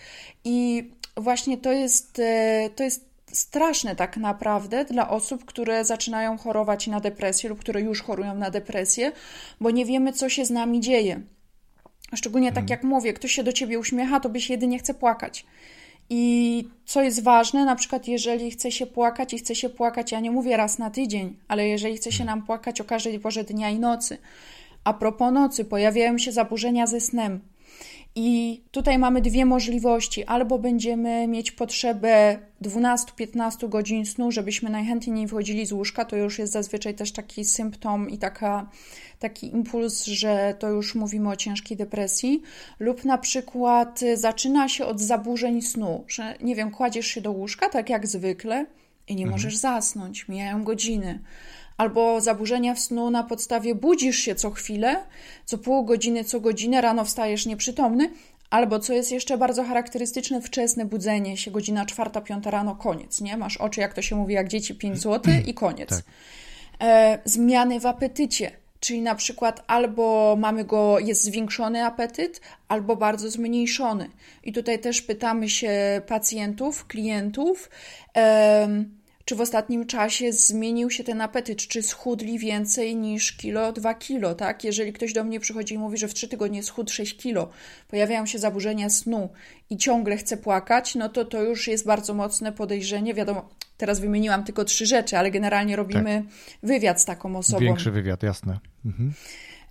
[0.44, 6.88] i właśnie to jest, e, to jest straszne tak naprawdę dla osób, które zaczynają chorować
[6.88, 9.12] na depresję lub które już chorują na depresję,
[9.62, 11.22] bo nie wiemy, co się z nami dzieje.
[12.16, 12.70] Szczególnie tak mhm.
[12.70, 15.46] jak mówię, ktoś się do ciebie uśmiecha, to byś jedynie chce płakać.
[16.10, 20.20] I co jest ważne, na przykład jeżeli chce się płakać i chce się płakać, ja
[20.20, 22.40] nie mówię raz na tydzień, ale jeżeli chce się mhm.
[22.40, 24.18] nam płakać o każdej porze dnia i nocy.
[24.84, 27.40] A propos nocy, pojawiają się zaburzenia ze snem.
[28.18, 30.26] I tutaj mamy dwie możliwości.
[30.26, 36.06] Albo będziemy mieć potrzebę 12-15 godzin snu, żebyśmy najchętniej nie wychodzili z łóżka.
[36.06, 38.70] To już jest zazwyczaj też taki symptom i taka,
[39.20, 42.42] taki impuls, że to już mówimy o ciężkiej depresji.
[42.80, 47.70] Lub na przykład zaczyna się od zaburzeń snu, że nie wiem, kładziesz się do łóżka
[47.70, 48.66] tak jak zwykle
[49.08, 49.32] i nie mhm.
[49.32, 51.20] możesz zasnąć, mijają godziny
[51.78, 55.06] albo zaburzenia w snu na podstawie budzisz się co chwilę,
[55.46, 58.10] co pół godziny, co godzinę, rano wstajesz nieprzytomny,
[58.50, 63.38] albo co jest jeszcze bardzo charakterystyczne, wczesne budzenie się, godzina czwarta, piąta rano, koniec, nie?
[63.38, 65.90] Masz oczy, jak to się mówi, jak dzieci, 5 zł i koniec.
[65.90, 66.04] Tak.
[66.82, 73.30] E, zmiany w apetycie, czyli na przykład albo mamy go, jest zwiększony apetyt, albo bardzo
[73.32, 74.10] zmniejszony.
[74.44, 77.70] I tutaj też pytamy się pacjentów, klientów,
[79.26, 84.36] czy w ostatnim czasie zmienił się ten apetyt, czy schudli więcej niż kilo, dwa kilo,
[84.36, 84.64] tak?
[84.64, 87.50] Jeżeli ktoś do mnie przychodzi i mówi, że w trzy tygodnie schudł 6 kilo,
[87.88, 89.30] pojawiają się zaburzenia snu
[89.70, 93.14] i ciągle chce płakać, no to to już jest bardzo mocne podejrzenie.
[93.14, 96.60] Wiadomo, teraz wymieniłam tylko trzy rzeczy, ale generalnie robimy tak.
[96.70, 97.60] wywiad z taką osobą.
[97.60, 98.60] Większy wywiad, jasne.
[98.86, 99.14] Mhm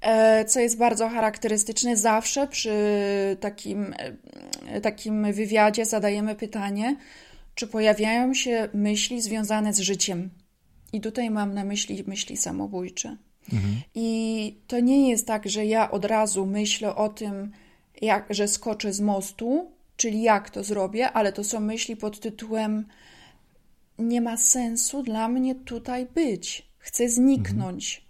[0.05, 1.97] e, co jest bardzo charakterystyczne.
[1.97, 2.77] Zawsze przy
[3.41, 3.95] takim,
[4.69, 6.97] e, takim wywiadzie zadajemy pytanie,
[7.55, 10.31] czy pojawiają się myśli związane z życiem.
[10.93, 13.17] I tutaj mam na myśli myśli samobójcze.
[13.53, 13.75] Mhm.
[13.95, 17.53] I to nie jest tak, że ja od razu myślę o tym,
[18.03, 22.87] jak, że skoczę z mostu, czyli jak to zrobię, ale to są myśli pod tytułem
[23.99, 26.69] nie ma sensu dla mnie tutaj być.
[26.79, 27.97] Chcę zniknąć.
[27.97, 28.05] Mhm.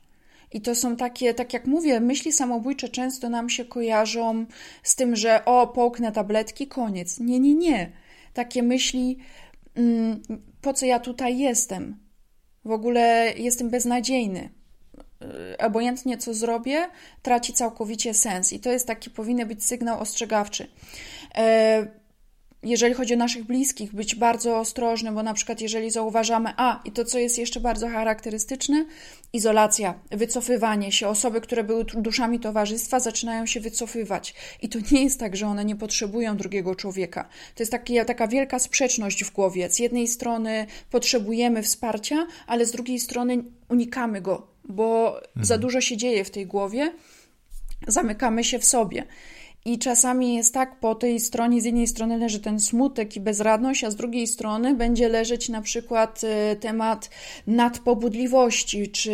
[0.53, 4.47] I to są takie, tak jak mówię, myśli samobójcze często nam się kojarzą
[4.83, 7.21] z tym, że o, połknę tabletki, koniec.
[7.21, 7.93] Nie, nie, nie
[8.35, 9.19] takie myśli,
[9.75, 10.23] mm,
[10.61, 11.99] po co ja tutaj jestem?
[12.65, 14.51] W ogóle jestem beznadziejny.
[15.53, 16.89] Y, obojętnie co zrobię,
[17.23, 18.53] traci całkowicie sens.
[18.53, 20.67] I to jest taki, powinien być sygnał ostrzegawczy.
[22.65, 26.93] Jeżeli chodzi o naszych bliskich, być bardzo ostrożnym, bo na przykład jeżeli zauważamy, a i
[26.93, 28.87] to, co jest jeszcze bardzo charakterystyczne,
[29.33, 34.35] izolacja, wycofywanie się, osoby, które były duszami towarzystwa, zaczynają się wycofywać.
[34.63, 37.29] I to nie jest tak, że one nie potrzebują drugiego człowieka.
[37.55, 39.71] To jest taki, taka wielka sprzeczność w głowie.
[39.71, 45.47] Z jednej strony potrzebujemy wsparcia, ale z drugiej strony unikamy go, bo mhm.
[45.47, 46.93] za dużo się dzieje w tej głowie,
[47.87, 49.05] zamykamy się w sobie.
[49.67, 53.85] I czasami jest tak, po tej stronie, z jednej strony leży ten smutek i bezradność,
[53.85, 57.11] a z drugiej strony będzie leżeć na przykład e, temat
[57.47, 59.13] nadpobudliwości, czy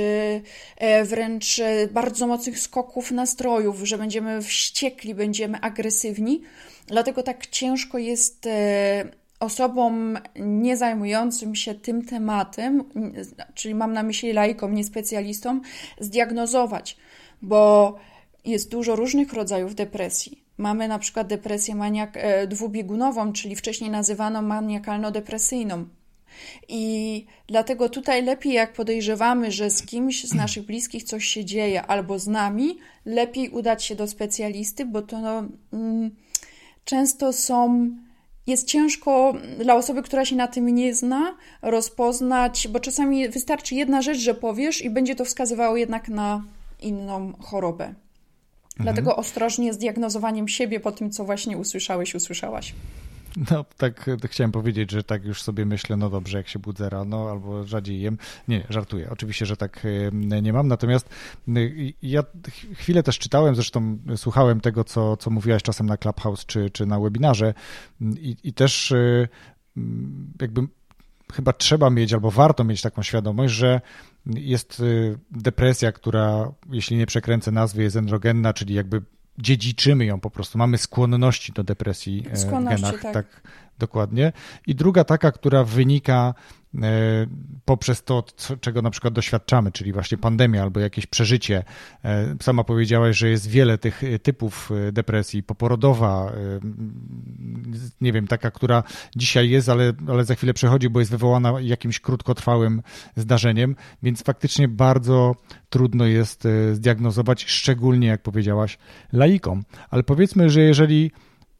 [0.76, 6.42] e, wręcz e, bardzo mocnych skoków nastrojów, że będziemy wściekli, będziemy agresywni.
[6.86, 8.48] Dlatego tak ciężko jest
[9.40, 12.84] osobom nie zajmującym się tym tematem,
[13.54, 15.60] czyli mam na myśli laikom, nie specjalistom,
[16.00, 16.96] zdiagnozować,
[17.42, 17.94] bo
[18.44, 20.44] jest dużo różnych rodzajów depresji.
[20.58, 25.84] Mamy na przykład depresję maniak e, dwubiegunową, czyli wcześniej nazywaną maniakalno-depresyjną.
[26.68, 31.82] I dlatego tutaj lepiej, jak podejrzewamy, że z kimś z naszych bliskich coś się dzieje
[31.82, 36.10] albo z nami, lepiej udać się do specjalisty, bo to no, mm,
[36.84, 37.90] często są.
[38.46, 44.02] Jest ciężko dla osoby, która się na tym nie zna, rozpoznać, bo czasami wystarczy jedna
[44.02, 46.44] rzecz, że powiesz, i będzie to wskazywało jednak na
[46.80, 47.94] inną chorobę.
[48.76, 49.20] Dlatego mhm.
[49.20, 52.74] ostrożnie z diagnozowaniem siebie po tym, co właśnie usłyszałeś, usłyszałaś.
[53.50, 57.30] No, tak chciałem powiedzieć, że tak już sobie myślę, no dobrze, jak się budzę rano
[57.30, 58.18] albo rzadziej jem.
[58.48, 59.10] Nie, żartuję.
[59.10, 59.86] Oczywiście, że tak
[60.42, 60.68] nie mam.
[60.68, 61.08] Natomiast
[62.02, 62.22] ja
[62.74, 67.00] chwilę też czytałem, zresztą słuchałem tego, co, co mówiłaś czasem na Clubhouse czy, czy na
[67.00, 67.54] webinarze
[68.00, 68.94] i, i też
[70.40, 70.66] jakby
[71.32, 73.80] chyba trzeba mieć albo warto mieć taką świadomość, że
[74.26, 79.02] jest y, depresja, która, jeśli nie przekręcę nazwy, jest androgenna, czyli jakby
[79.38, 80.58] dziedziczymy ją po prostu.
[80.58, 83.12] Mamy skłonności do depresji e, skłonności, w genach, tak.
[83.12, 83.42] tak
[83.78, 84.32] dokładnie.
[84.66, 86.34] I druga taka, która wynika
[87.64, 88.24] poprzez to,
[88.60, 91.64] czego na przykład doświadczamy, czyli właśnie pandemia albo jakieś przeżycie.
[92.42, 96.32] Sama powiedziałaś, że jest wiele tych typów depresji, poporodowa,
[98.00, 98.82] nie wiem, taka, która
[99.16, 102.82] dzisiaj jest, ale, ale za chwilę przechodzi, bo jest wywołana jakimś krótkotrwałym
[103.16, 105.34] zdarzeniem, więc faktycznie bardzo
[105.70, 108.78] trudno jest zdiagnozować, szczególnie, jak powiedziałaś,
[109.12, 109.62] laikom.
[109.90, 111.10] Ale powiedzmy, że jeżeli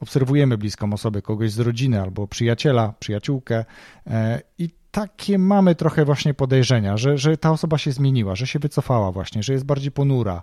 [0.01, 3.65] obserwujemy bliską osobę, kogoś z rodziny albo przyjaciela, przyjaciółkę
[4.07, 8.59] e, i takie mamy trochę właśnie podejrzenia, że, że ta osoba się zmieniła, że się
[8.59, 10.43] wycofała właśnie, że jest bardziej ponura,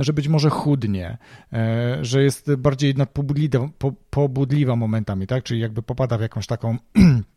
[0.00, 1.18] że być może chudnie,
[1.52, 3.68] e, że jest bardziej pobudliwa,
[4.10, 5.44] pobudliwa momentami, tak?
[5.44, 6.78] Czyli jakby popada w jakąś taką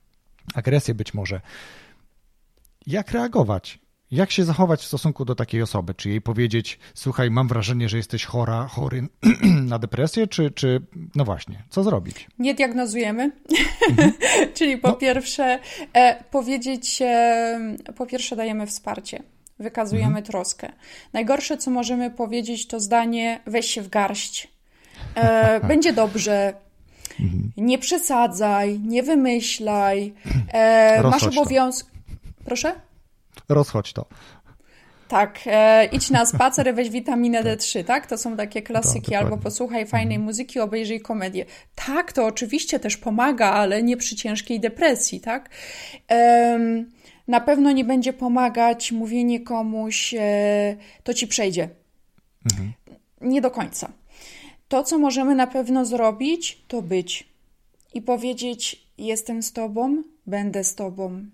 [0.56, 1.42] agresję być może.
[2.88, 3.80] Jak reagować?
[4.12, 5.94] Jak się zachować w stosunku do takiej osoby?
[5.94, 9.08] Czy jej powiedzieć, słuchaj, mam wrażenie, że jesteś chora, chory
[9.72, 10.82] na depresję, czy, czy
[11.16, 12.28] no właśnie, co zrobić?
[12.40, 13.32] Nie diagnozujemy.
[13.90, 14.14] Mhm.
[14.56, 14.94] Czyli po no.
[14.94, 15.60] pierwsze,
[15.94, 19.24] e, powiedzieć, e, po pierwsze dajemy wsparcie,
[19.60, 20.26] wykazujemy mhm.
[20.26, 20.72] troskę.
[21.14, 24.48] Najgorsze, co możemy powiedzieć, to zdanie weź się w garść.
[25.16, 26.54] E, będzie dobrze,
[27.20, 27.52] mhm.
[27.58, 30.14] nie przesadzaj, nie wymyślaj,
[30.54, 31.88] e, masz obowiązek.
[32.46, 32.87] Proszę?
[33.50, 34.06] Rozchodź to.
[35.08, 38.08] Tak, e, idź na spacer, weź witaminę D3, tak?
[38.08, 39.16] To są takie klasyki.
[39.16, 40.26] Albo posłuchaj fajnej mhm.
[40.26, 41.46] muzyki, obejrzyj komedię.
[41.76, 45.50] Tak, to oczywiście też pomaga, ale nie przy ciężkiej depresji, tak?
[46.10, 46.92] Um,
[47.28, 51.70] na pewno nie będzie pomagać mówienie komuś, e, to ci przejdzie.
[52.52, 52.74] Mhm.
[53.22, 53.92] Nie do końca.
[54.68, 57.30] To, co możemy na pewno zrobić, to być
[57.94, 61.26] i powiedzieć: Jestem z tobą, będę z tobą,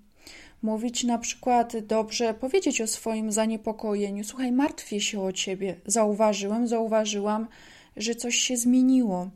[0.63, 4.23] mówić na przykład dobrze, powiedzieć o swoim zaniepokojeniu.
[4.23, 5.75] Słuchaj, martwię się o ciebie.
[5.85, 7.47] Zauważyłem, zauważyłam,
[7.97, 9.29] że coś się zmieniło.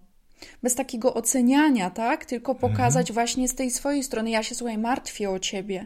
[0.63, 2.25] Bez takiego oceniania, tak?
[2.25, 2.71] Tylko mhm.
[2.71, 3.13] pokazać mhm.
[3.13, 4.29] właśnie z tej swojej strony.
[4.29, 5.85] Ja się, słuchaj, martwię o ciebie.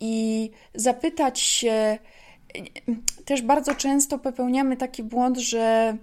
[0.00, 1.98] I zapytać się.
[3.24, 5.96] Też bardzo często popełniamy taki błąd, że.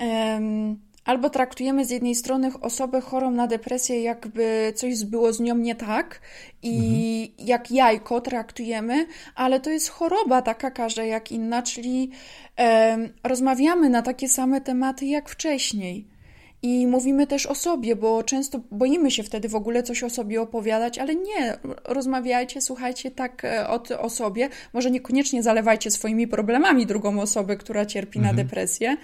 [0.00, 5.56] Um, albo traktujemy z jednej strony osobę chorą na depresję, jakby coś było z nią
[5.56, 6.20] nie tak
[6.62, 7.48] i mhm.
[7.48, 12.10] jak jajko traktujemy, ale to jest choroba taka każda jak inna, czyli
[12.58, 16.14] e, rozmawiamy na takie same tematy jak wcześniej.
[16.62, 20.42] I mówimy też o sobie, bo często boimy się wtedy w ogóle coś o sobie
[20.42, 24.48] opowiadać, ale nie, rozmawiajcie, słuchajcie tak e, o, o sobie.
[24.72, 28.36] Może niekoniecznie zalewajcie swoimi problemami drugą osobę, która cierpi mhm.
[28.36, 28.96] na depresję,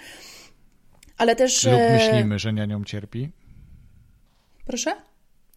[1.20, 1.64] ale też.
[1.64, 3.30] Lub e, myślimy, że na nią cierpi.
[4.64, 4.92] Proszę?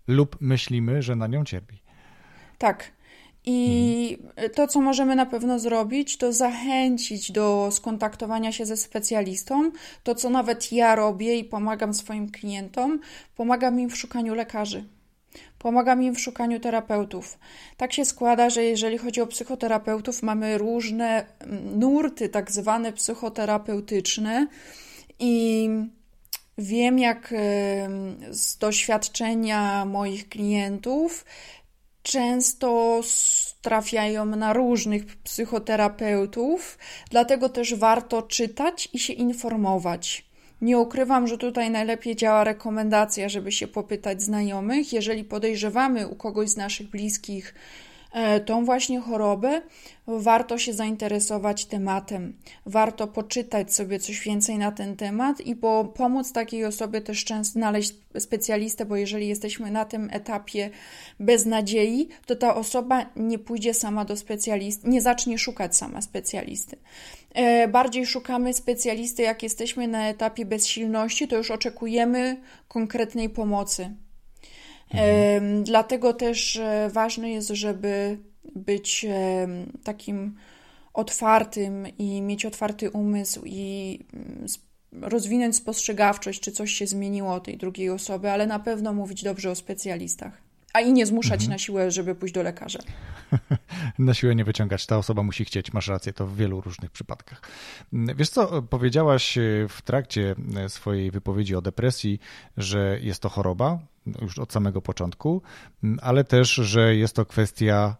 [0.07, 1.79] Lub myślimy, że na nią cierpi.
[2.57, 2.91] Tak.
[3.45, 4.49] I mhm.
[4.49, 9.71] to, co możemy na pewno zrobić, to zachęcić do skontaktowania się ze specjalistą.
[10.03, 12.99] To, co nawet ja robię i pomagam swoim klientom,
[13.35, 14.83] pomagam im w szukaniu lekarzy.
[15.59, 17.39] Pomagam im w szukaniu terapeutów.
[17.77, 24.47] Tak się składa, że jeżeli chodzi o psychoterapeutów, mamy różne mm, nurty, tak zwane psychoterapeutyczne
[25.23, 25.69] i
[26.57, 27.33] wiem, jak
[28.29, 31.25] z doświadczenia moich klientów
[32.03, 33.01] często
[33.61, 36.77] trafiają na różnych psychoterapeutów,
[37.09, 40.25] dlatego też warto czytać i się informować.
[40.61, 44.93] Nie ukrywam, że tutaj najlepiej działa rekomendacja, żeby się popytać znajomych.
[44.93, 47.53] Jeżeli podejrzewamy u kogoś z naszych bliskich,
[48.45, 49.61] tą właśnie chorobę,
[50.07, 52.33] warto się zainteresować tematem.
[52.65, 57.53] Warto poczytać sobie coś więcej na ten temat i po, pomóc takiej osobie też często
[57.53, 60.69] znaleźć specjalistę, bo jeżeli jesteśmy na tym etapie
[61.19, 66.77] bez nadziei, to ta osoba nie pójdzie sama do specjalisty, nie zacznie szukać sama specjalisty.
[67.33, 73.91] E, bardziej szukamy specjalisty, jak jesteśmy na etapie bezsilności, to już oczekujemy konkretnej pomocy.
[74.93, 75.63] Mhm.
[75.63, 78.17] Dlatego też e, ważne jest, żeby
[78.55, 79.05] być
[79.83, 80.35] takim
[80.93, 84.45] otwartym i mieć otwarty umysł i mm,
[85.01, 89.51] rozwinąć spostrzegawczość, czy coś się zmieniło o tej drugiej osoby, ale na pewno mówić dobrze
[89.51, 90.41] o specjalistach.
[90.73, 91.49] A i nie zmuszać mhm.
[91.49, 92.79] na siłę, żeby pójść do lekarza.
[93.99, 94.85] na siłę nie wyciągać.
[94.85, 95.73] Ta osoba musi chcieć.
[95.73, 97.41] Masz rację, to w wielu różnych przypadkach.
[97.93, 99.37] Wiesz co, powiedziałaś
[99.69, 100.35] w trakcie
[100.67, 102.19] swojej wypowiedzi o depresji,
[102.57, 103.79] że jest to choroba,
[104.21, 105.41] już od samego początku,
[106.01, 107.95] ale też, że jest to kwestia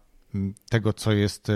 [0.70, 1.46] tego, co jest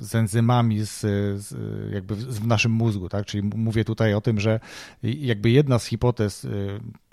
[0.00, 1.00] z enzymami z,
[1.40, 1.54] z,
[1.92, 3.26] jakby w naszym mózgu, tak?
[3.26, 4.60] Czyli mówię tutaj o tym, że
[5.02, 6.46] jakby jedna z hipotez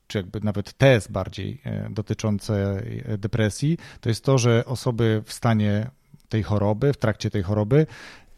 [0.07, 2.83] czy jakby nawet tez bardziej e, dotyczące
[3.17, 5.89] depresji, to jest to, że osoby w stanie
[6.29, 7.87] tej choroby, w trakcie tej choroby,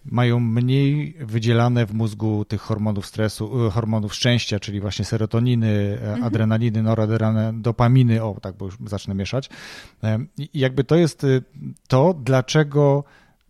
[0.05, 5.67] mają mniej wydzielane w mózgu tych hormonów stresu, y, hormonów szczęścia, czyli właśnie serotoniny,
[6.01, 6.23] e, mhm.
[6.23, 9.49] adrenaliny, noradrenaliny, dopaminy, o tak, bo już zacznę mieszać.
[10.37, 11.25] I jakby to jest
[11.87, 13.03] to, dlaczego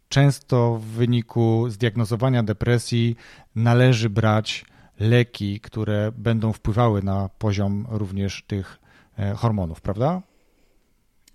[0.10, 3.16] często w wyniku zdiagnozowania depresji
[3.56, 4.66] należy brać
[5.00, 8.80] leki, które będą wpływały na poziom również tych
[9.18, 10.22] e, hormonów, prawda?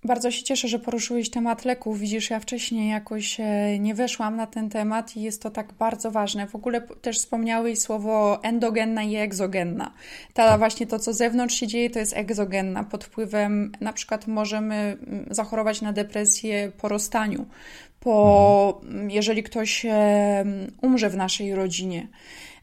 [0.05, 1.99] Bardzo się cieszę, że poruszyłeś temat leków.
[1.99, 6.11] Widzisz, ja wcześniej jakoś e, nie weszłam na ten temat i jest to tak bardzo
[6.11, 6.47] ważne.
[6.47, 9.93] W ogóle też wspomniałeś słowo endogenna i egzogenna.
[10.35, 10.59] Ta tak.
[10.59, 12.85] właśnie to, co z zewnątrz się dzieje, to jest egzogenna.
[12.85, 17.47] Pod wpływem na przykład możemy mm, zachorować na depresję po rozstaniu,
[18.01, 19.11] po, mhm.
[19.11, 19.87] jeżeli ktoś
[20.83, 22.09] umrze w naszej rodzinie.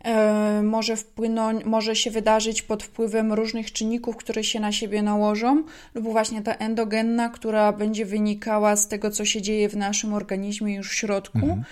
[0.03, 5.63] E, może wpłynąć, może się wydarzyć pod wpływem różnych czynników, które się na siebie nałożą,
[5.93, 10.75] lub właśnie ta endogenna, która będzie wynikała z tego, co się dzieje w naszym organizmie
[10.75, 11.37] już w środku.
[11.37, 11.63] Mhm.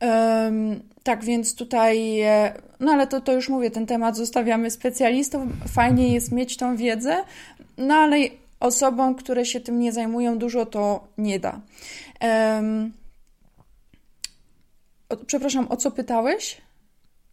[0.00, 5.52] Um, tak więc tutaj, e, no ale to, to już mówię, ten temat zostawiamy specjalistom.
[5.68, 7.16] Fajnie jest mieć tą wiedzę,
[7.78, 8.16] no ale
[8.60, 11.60] osobom, które się tym nie zajmują, dużo to nie da.
[12.20, 12.92] Um,
[15.08, 16.60] o, przepraszam, o co pytałeś?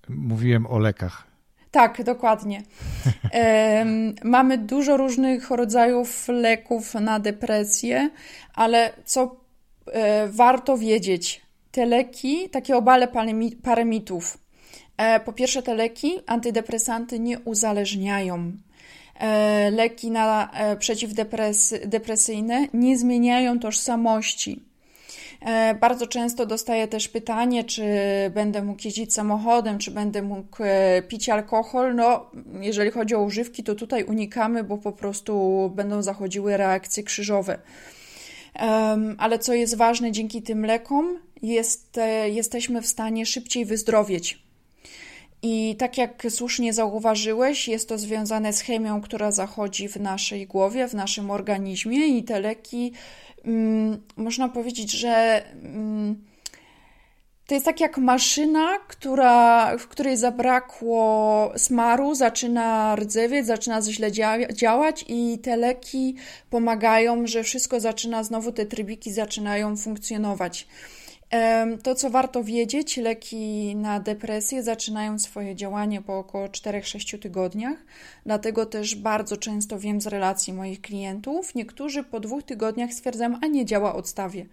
[0.10, 1.36] Mówiłem o lekach.
[1.76, 2.64] Tak, dokładnie.
[4.24, 8.10] mamy dużo różnych rodzajów leków na depresję,
[8.54, 9.36] ale co
[9.92, 11.42] e, warto wiedzieć?
[11.72, 13.08] Te leki, takie obale
[13.64, 14.38] paremitów.
[14.98, 18.52] E, po pierwsze, te leki, antydepresanty nie uzależniają.
[19.20, 24.64] E, leki na, przeciwdepresyjne nie zmieniają tożsamości.
[25.46, 27.84] E, bardzo często dostaję też pytanie, czy
[28.34, 31.96] będę mógł jeździć samochodem, czy będę mógł e, pić alkohol.
[31.96, 32.32] No,
[32.62, 37.60] jeżeli chodzi o używki, to tutaj unikamy, bo po prostu będą zachodziły reakcje krzyżowe.
[39.18, 44.46] Ale co jest ważne, dzięki tym lekom jest, e, jesteśmy w stanie szybciej wyzdrowieć.
[45.42, 50.88] I tak jak słusznie zauważyłeś, jest to związane z chemią, która zachodzi w naszej głowie,
[50.88, 52.92] w naszym organizmie, i te leki
[54.18, 56.26] można powiedzieć, że mm,
[57.48, 64.12] to jest tak jak maszyna, która, w której zabrakło smaru, zaczyna rdzewieć, zaczyna źle
[64.54, 66.16] działać i te leki
[66.50, 70.68] pomagają, że wszystko zaczyna, znowu te trybiki zaczynają funkcjonować.
[71.84, 77.78] To, co warto wiedzieć, leki na depresję zaczynają swoje działanie po około 4-6 tygodniach,
[78.26, 83.48] dlatego też bardzo często wiem z relacji moich klientów, niektórzy po dwóch tygodniach stwierdzają, a
[83.48, 84.46] nie działa odstawie.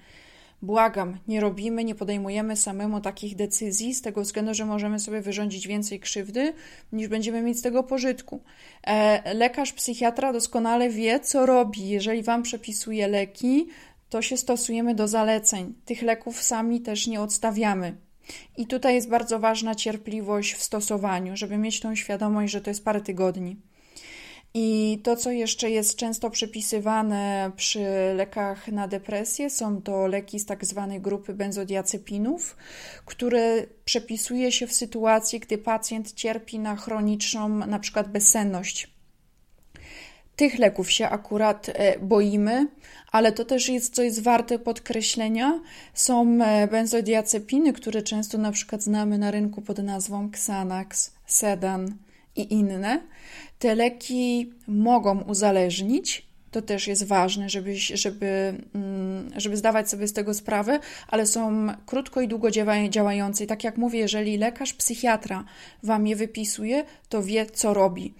[0.62, 5.68] Błagam, nie robimy, nie podejmujemy samemu takich decyzji z tego względu, że możemy sobie wyrządzić
[5.68, 6.52] więcej krzywdy,
[6.92, 8.40] niż będziemy mieć z tego pożytku.
[8.86, 11.88] E, lekarz, psychiatra doskonale wie, co robi.
[11.88, 13.68] Jeżeli Wam przepisuje leki,
[14.12, 15.74] to się stosujemy do zaleceń.
[15.84, 17.96] Tych leków sami też nie odstawiamy.
[18.56, 22.84] I tutaj jest bardzo ważna cierpliwość w stosowaniu, żeby mieć tą świadomość, że to jest
[22.84, 23.56] parę tygodni.
[24.54, 27.84] I to, co jeszcze jest często przepisywane przy
[28.16, 32.56] lekach na depresję, są to leki z tak zwanej grupy benzodiazepinów,
[33.06, 38.91] które przepisuje się w sytuacji, gdy pacjent cierpi na chroniczną, na przykład bezsenność.
[40.37, 42.68] Tych leków się akurat e, boimy,
[43.12, 45.61] ale to też jest, co jest warte podkreślenia,
[45.95, 51.97] są e, benzodiazepiny, które często na przykład znamy na rynku pod nazwą Xanax, Sedan
[52.37, 53.01] i inne.
[53.59, 60.12] Te leki mogą uzależnić, to też jest ważne, żeby, żeby, mm, żeby zdawać sobie z
[60.12, 62.50] tego sprawę, ale są krótko i długo
[62.90, 63.44] działające.
[63.44, 65.44] I tak jak mówię, jeżeli lekarz, psychiatra
[65.82, 68.14] wam je wypisuje, to wie, co robi.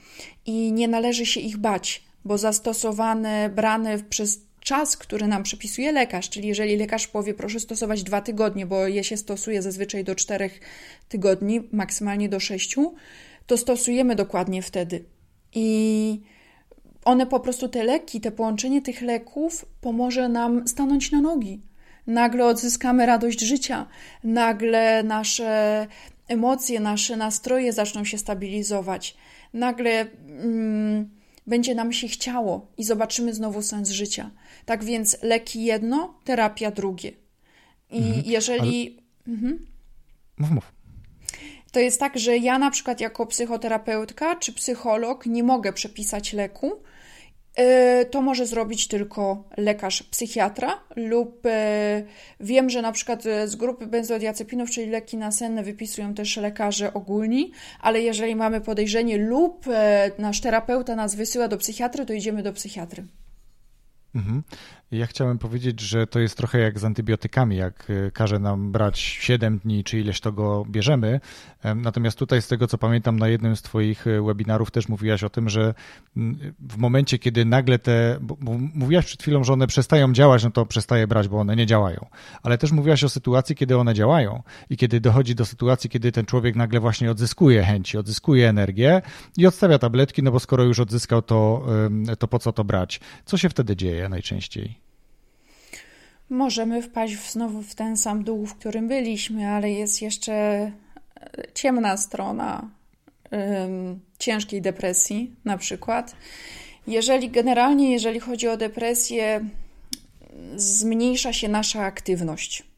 [0.47, 6.31] I nie należy się ich bać, bo zastosowane, brane przez czas, który nam przepisuje lekarz,
[6.31, 10.61] czyli jeżeli lekarz powie, proszę stosować dwa tygodnie, bo je się stosuje zazwyczaj do czterech
[11.09, 12.95] tygodni, maksymalnie do sześciu,
[13.47, 15.05] to stosujemy dokładnie wtedy.
[15.55, 16.21] I
[17.05, 21.61] one po prostu, te leki, te połączenie tych leków pomoże nam stanąć na nogi.
[22.07, 23.87] Nagle odzyskamy radość życia,
[24.25, 25.87] nagle nasze
[26.29, 29.17] emocje, nasze nastroje zaczną się stabilizować,
[29.53, 30.07] nagle.
[30.29, 34.31] Mm, będzie nam się chciało i zobaczymy znowu sens życia.
[34.65, 37.13] Tak więc leki jedno, terapia drugie.
[37.91, 38.23] I mhm.
[38.27, 38.99] jeżeli.
[39.27, 39.35] Ale...
[39.35, 39.67] Mhm.
[40.39, 40.73] Mów, mów.
[41.73, 46.83] To jest tak, że ja na przykład jako psychoterapeutka czy psycholog nie mogę przepisać leku,
[47.57, 52.03] E, to może zrobić tylko lekarz psychiatra lub e,
[52.41, 57.53] wiem, że na przykład e, z grupy benzodiazepinów, czyli leki nasenne wypisują też lekarze ogólni,
[57.81, 59.67] ale jeżeli mamy podejrzenie lub
[60.19, 63.05] nasz terapeuta nas wysyła do psychiatry, to idziemy do psychiatry.
[64.15, 64.43] Mhm.
[64.93, 68.99] Ja chciałem powiedzieć, że to jest trochę jak z antybiotykami, jak y, każe nam brać
[68.99, 71.21] 7 dni, czy ileś to go bierzemy.
[71.77, 75.31] Natomiast tutaj, z tego co pamiętam, na jednym z Twoich y, webinarów też mówiłaś o
[75.31, 75.75] tym, że
[76.17, 78.19] mm, w momencie, kiedy nagle te.
[78.75, 82.07] Mówiłaś przed chwilą, że one przestają działać, no to przestaje brać, bo one nie działają.
[82.43, 86.27] Ale też mówiłaś o sytuacji, kiedy one działają i kiedy dochodzi do sytuacji, kiedy ten
[86.27, 89.03] człowiek nagle właśnie odzyskuje chęci, odzyskuje energię
[89.37, 91.67] i odstawia tabletki, no bo skoro już odzyskał, to,
[92.19, 93.01] to po co to brać?
[93.25, 94.82] Co się wtedy dzieje najczęściej?
[96.33, 100.73] Możemy wpaść znowu w ten sam dół, w którym byliśmy, ale jest jeszcze e,
[101.55, 102.71] ciemna strona
[103.31, 106.17] um, ciężkiej depresji, na przykład.
[106.87, 109.41] Jeżeli generalnie, jeżeli chodzi o depresję,
[110.57, 112.72] zmniejsza się nasza aktywność.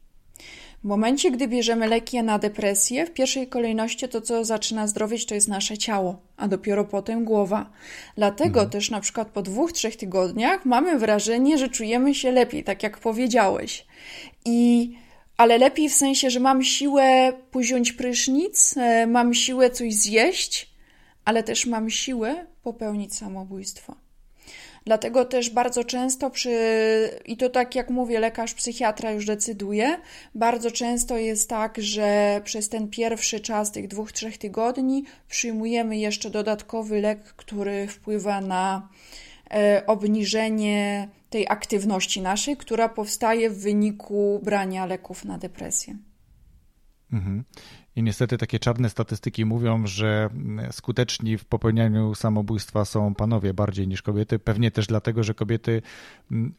[0.85, 5.35] W momencie, gdy bierzemy leki na depresję, w pierwszej kolejności to, co zaczyna zdrowieć, to
[5.35, 7.69] jest nasze ciało, a dopiero potem głowa.
[8.15, 8.69] Dlatego mhm.
[8.69, 12.97] też na przykład po dwóch, trzech tygodniach mamy wrażenie, że czujemy się lepiej, tak jak
[12.97, 13.85] powiedziałeś.
[14.45, 14.91] I
[15.37, 20.69] ale lepiej w sensie, że mam siłę pójść prysznic, e, mam siłę coś zjeść,
[21.25, 24.04] ale też mam siłę popełnić samobójstwo.
[24.85, 26.59] Dlatego też bardzo często przy,
[27.25, 29.97] i to tak jak mówię, lekarz psychiatra już decyduje,
[30.35, 36.29] bardzo często jest tak, że przez ten pierwszy czas tych dwóch, trzech tygodni przyjmujemy jeszcze
[36.29, 38.89] dodatkowy lek, który wpływa na
[39.51, 45.97] e, obniżenie tej aktywności naszej, która powstaje w wyniku brania leków na depresję.
[47.13, 47.43] Mhm.
[47.95, 50.29] I niestety takie czarne statystyki mówią, że
[50.71, 54.39] skuteczni w popełnianiu samobójstwa są panowie bardziej niż kobiety.
[54.39, 55.81] Pewnie też dlatego, że kobiety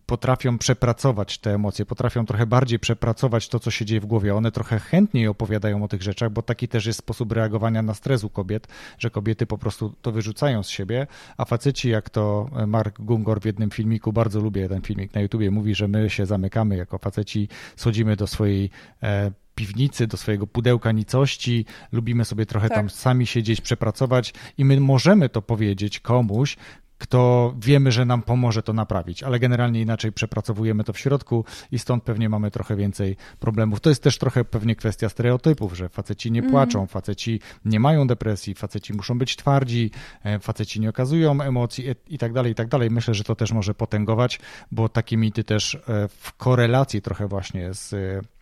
[0.06, 4.34] potrafią przepracować te emocje, potrafią trochę bardziej przepracować to, co się dzieje w głowie.
[4.34, 8.24] One trochę chętniej opowiadają o tych rzeczach, bo taki też jest sposób reagowania na stres
[8.24, 8.68] u kobiet,
[8.98, 11.06] że kobiety po prostu to wyrzucają z siebie,
[11.36, 15.50] a faceci, jak to Mark Gungor w jednym filmiku, bardzo lubię ten filmik na YouTubie,
[15.50, 18.70] mówi, że my się zamykamy jako faceci, schodzimy do swojej
[19.02, 22.78] e, piwnicy, do swojego pudełka nicości, lubimy sobie trochę tak.
[22.78, 26.56] tam sami siedzieć, przepracować i my możemy to powiedzieć komuś,
[26.98, 31.78] kto wiemy, że nam pomoże to naprawić, ale generalnie inaczej przepracowujemy to w środku i
[31.78, 33.80] stąd pewnie mamy trochę więcej problemów.
[33.80, 36.52] To jest też trochę pewnie kwestia stereotypów, że faceci nie mm.
[36.52, 36.88] płaczą, mm.
[36.88, 39.90] faceci nie mają depresji, faceci muszą być twardzi,
[40.24, 42.90] e, faceci nie okazują emocji i tak dalej, i tak dalej.
[42.90, 44.40] Myślę, że to też może potęgować,
[44.72, 48.35] bo takie mity też e, w korelacji trochę właśnie z e,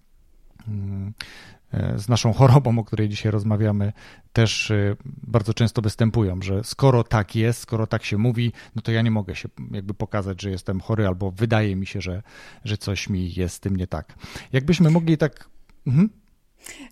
[1.97, 3.93] z naszą chorobą, o której dzisiaj rozmawiamy,
[4.33, 8.93] też e, bardzo często występują, że skoro tak jest, skoro tak się mówi, no to
[8.93, 12.23] ja nie mogę się jakby pokazać, że jestem chory, albo wydaje mi się, że,
[12.65, 14.15] że coś mi jest z tym nie tak.
[14.53, 15.49] Jakbyśmy mogli tak.
[15.87, 16.11] Mhm.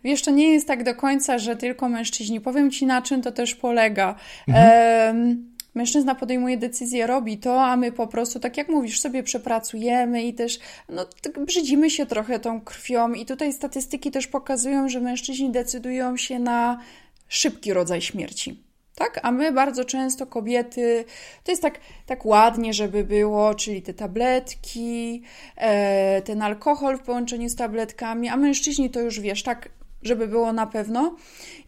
[0.05, 2.41] Wiesz, to nie jest tak do końca, że tylko mężczyźni.
[2.41, 4.15] Powiem ci, na czym to też polega.
[4.49, 10.23] Mhm mężczyzna podejmuje decyzję, robi to, a my po prostu, tak jak mówisz, sobie przepracujemy
[10.23, 10.59] i też
[10.89, 13.13] no, tak brzydzimy się trochę tą krwią.
[13.13, 16.81] I tutaj statystyki też pokazują, że mężczyźni decydują się na
[17.29, 18.63] szybki rodzaj śmierci.
[18.95, 19.21] Tak?
[19.23, 21.05] A my bardzo często kobiety,
[21.45, 25.23] to jest tak, tak ładnie, żeby było, czyli te tabletki,
[25.57, 29.69] e, ten alkohol w połączeniu z tabletkami, a mężczyźni to już wiesz, tak,
[30.03, 31.17] żeby było na pewno.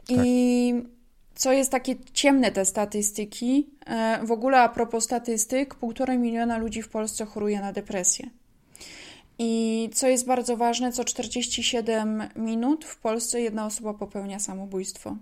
[0.09, 0.94] I tak
[1.35, 3.71] co jest takie ciemne te statystyki.
[3.87, 8.31] E, w ogóle a propos statystyk, półtora miliona ludzi w Polsce choruje na depresję.
[9.39, 15.17] I co jest bardzo ważne, co 47 minut w Polsce jedna osoba popełnia samobójstwo.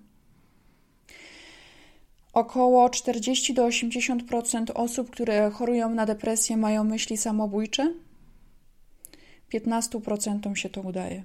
[2.32, 7.94] Około 40 do 80% osób, które chorują na depresję, mają myśli samobójcze.
[9.54, 11.24] 15% się to udaje.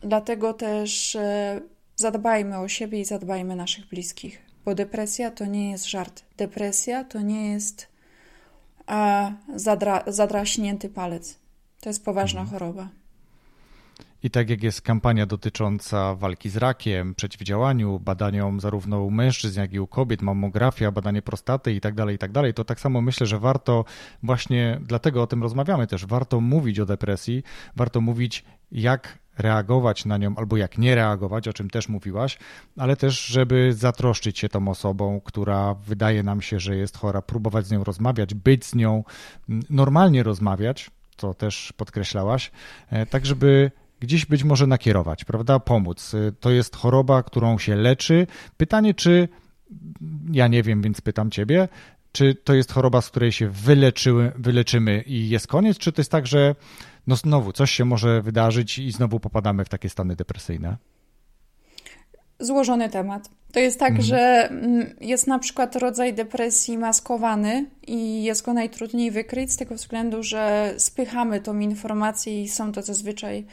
[0.00, 1.60] Dlatego też e,
[2.00, 6.22] Zadbajmy o siebie i zadbajmy naszych bliskich, bo depresja to nie jest żart.
[6.36, 7.88] Depresja to nie jest
[8.86, 11.38] a, zadra, zadraśnięty palec.
[11.80, 12.58] To jest poważna mhm.
[12.58, 12.88] choroba.
[14.22, 19.72] I tak jak jest kampania dotycząca walki z rakiem, przeciwdziałaniu, badaniom zarówno u mężczyzn, jak
[19.72, 23.00] i u kobiet, mammografia, badanie prostaty i tak dalej, i tak dalej, to tak samo
[23.00, 23.84] myślę, że warto
[24.22, 27.42] właśnie, dlatego o tym rozmawiamy też, warto mówić o depresji,
[27.76, 32.38] warto mówić jak reagować na nią albo jak nie reagować, o czym też mówiłaś,
[32.76, 37.66] ale też, żeby zatroszczyć się tą osobą, która wydaje nam się, że jest chora, próbować
[37.66, 39.04] z nią rozmawiać, być z nią,
[39.70, 42.50] normalnie rozmawiać, co też podkreślałaś,
[42.90, 45.58] e, tak żeby gdzieś być może nakierować, prawda?
[45.58, 46.14] Pomóc.
[46.14, 48.26] E, to jest choroba, którą się leczy.
[48.56, 49.28] Pytanie, czy
[50.32, 51.68] ja nie wiem, więc pytam ciebie,
[52.12, 56.10] czy to jest choroba, z której się wyleczyły, wyleczymy i jest koniec, czy to jest
[56.10, 56.54] tak, że
[57.06, 60.76] no znowu coś się może wydarzyć i znowu popadamy w takie stany depresyjne?
[62.40, 63.30] Złożony temat.
[63.52, 64.06] To jest tak, mhm.
[64.06, 69.74] że mm, jest na przykład rodzaj depresji maskowany i jest go najtrudniej wykryć z tego
[69.74, 73.46] względu, że spychamy tą informację i są to zazwyczaj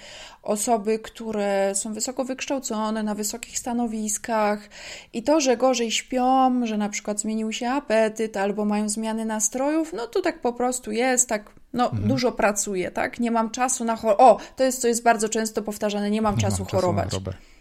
[0.44, 4.70] osoby, które są wysoko wykształcone, na wysokich stanowiskach
[5.14, 9.94] i to, że gorzej śpią, że na przykład zmienił się apetyt albo mają zmiany nastrojów,
[9.94, 12.08] no to tak po prostu jest, tak no, mhm.
[12.08, 13.20] dużo pracuję, tak?
[13.20, 14.24] Nie mam czasu na chorobę.
[14.24, 17.10] O, to jest, co jest bardzo często powtarzane, nie mam nie czasu mam chorować.
[17.10, 17.57] Czasu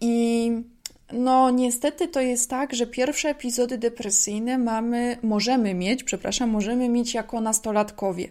[0.00, 0.50] I
[1.12, 7.14] no, niestety to jest tak, że pierwsze epizody depresyjne mamy, możemy mieć, przepraszam, możemy mieć
[7.14, 8.28] jako nastolatkowie.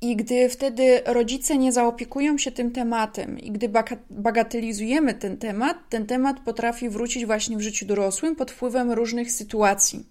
[0.00, 3.70] I gdy wtedy rodzice nie zaopiekują się tym tematem i gdy
[4.10, 10.06] bagatelizujemy ten temat, ten temat potrafi wrócić właśnie w życiu dorosłym pod wpływem różnych sytuacji.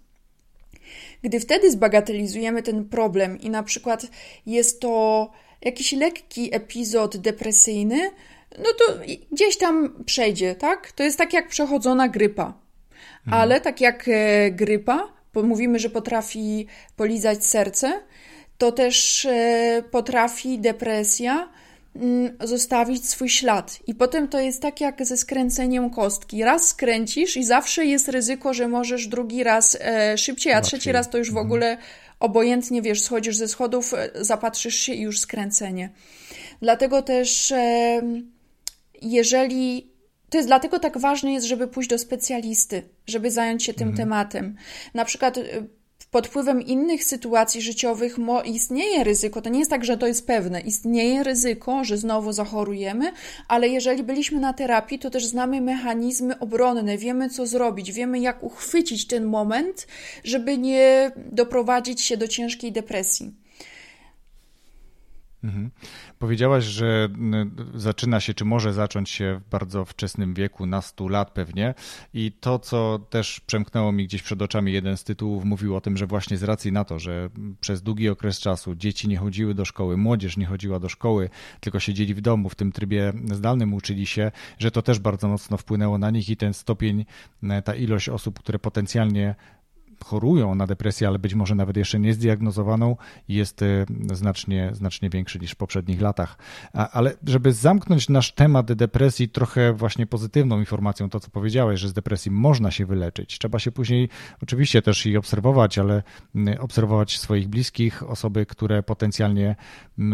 [1.22, 4.08] Gdy wtedy zbagatelizujemy ten problem i na przykład
[4.46, 5.32] jest to
[5.62, 8.12] jakiś lekki epizod depresyjny,
[8.58, 9.00] no to
[9.32, 10.92] gdzieś tam przejdzie, tak?
[10.92, 12.54] To jest tak jak przechodzona grypa.
[13.28, 13.42] Mhm.
[13.42, 18.02] Ale tak jak e, grypa, bo mówimy, że potrafi polizać serce,
[18.58, 21.50] to też e, potrafi depresja
[21.96, 23.80] mm, zostawić swój ślad.
[23.88, 26.44] I potem to jest tak jak ze skręceniem kostki.
[26.44, 31.10] Raz skręcisz i zawsze jest ryzyko, że możesz drugi raz e, szybciej, a trzeci raz
[31.10, 31.46] to już w mhm.
[31.46, 31.78] ogóle
[32.20, 35.90] obojętnie, wiesz, schodzisz ze schodów, zapatrzysz się i już skręcenie.
[36.62, 37.54] Dlatego też
[39.02, 39.92] jeżeli
[40.30, 43.98] to jest dlatego tak ważne jest, żeby pójść do specjalisty, żeby zająć się tym mhm.
[43.98, 44.56] tematem.
[44.94, 45.68] Na przykład y,
[46.12, 50.62] pod wpływem innych sytuacji życiowych istnieje ryzyko, to nie jest tak, że to jest pewne,
[50.62, 53.12] istnieje ryzyko, że znowu zachorujemy,
[53.48, 58.44] ale jeżeli byliśmy na terapii, to też znamy mechanizmy obronne, wiemy co zrobić, wiemy jak
[58.44, 59.88] uchwycić ten moment,
[60.24, 63.34] żeby nie doprowadzić się do ciężkiej depresji.
[65.44, 65.72] Mhm.
[66.20, 67.10] Powiedziałaś, że
[67.76, 71.74] zaczyna się, czy może zacząć się w bardzo wczesnym wieku, na 100 lat pewnie.
[72.14, 75.98] I to, co też przemknęło mi gdzieś przed oczami, jeden z tytułów mówił o tym,
[75.98, 77.30] że właśnie z racji na to, że
[77.62, 81.80] przez długi okres czasu dzieci nie chodziły do szkoły, młodzież nie chodziła do szkoły, tylko
[81.80, 85.98] siedzieli w domu, w tym trybie zdalnym uczyli się, że to też bardzo mocno wpłynęło
[85.98, 87.06] na nich i ten stopień,
[87.64, 89.36] ta ilość osób, które potencjalnie
[90.06, 92.96] chorują na depresję, ale być może nawet jeszcze nie zdiagnozowaną,
[93.28, 96.38] jest e, znacznie, znacznie większy niż w poprzednich latach.
[96.74, 101.94] Ale żeby zamknąć nasz temat depresji trochę właśnie pozytywną informacją, to co powiedziałeś, że z
[101.94, 103.40] depresji można się wyleczyć.
[103.40, 104.10] Trzeba się później
[104.44, 106.04] oczywiście też i obserwować, ale
[106.60, 109.56] obserwować swoich bliskich, osoby, które potencjalnie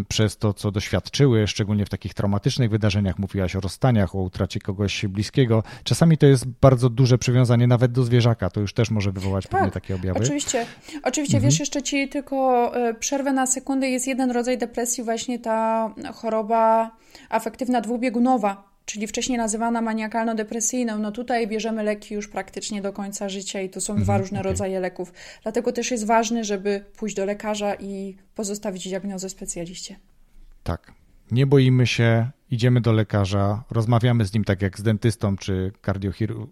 [0.07, 5.05] przez to, co doświadczyły, szczególnie w takich traumatycznych wydarzeniach, mówiłaś o rozstaniach, o utracie kogoś
[5.07, 5.63] bliskiego.
[5.83, 8.49] Czasami to jest bardzo duże przywiązanie nawet do zwierzaka.
[8.49, 9.51] To już też może wywołać tak.
[9.51, 10.19] pewne takie objawy.
[10.19, 10.65] Oczywiście,
[11.03, 11.51] oczywiście mhm.
[11.51, 13.89] wiesz, jeszcze ci tylko e, przerwę na sekundę.
[13.89, 16.91] Jest jeden rodzaj depresji, właśnie ta choroba
[17.29, 23.61] afektywna dwubiegunowa, czyli wcześniej nazywana maniakalno-depresyjną, no tutaj bierzemy leki już praktycznie do końca życia
[23.61, 24.51] i to są dwa mhm, różne okay.
[24.51, 25.13] rodzaje leków.
[25.43, 29.95] Dlatego też jest ważne, żeby pójść do lekarza i pozostawić diagnozę specjaliście.
[30.63, 31.02] Tak.
[31.31, 35.71] Nie boimy się idziemy do lekarza, rozmawiamy z nim tak jak z dentystą czy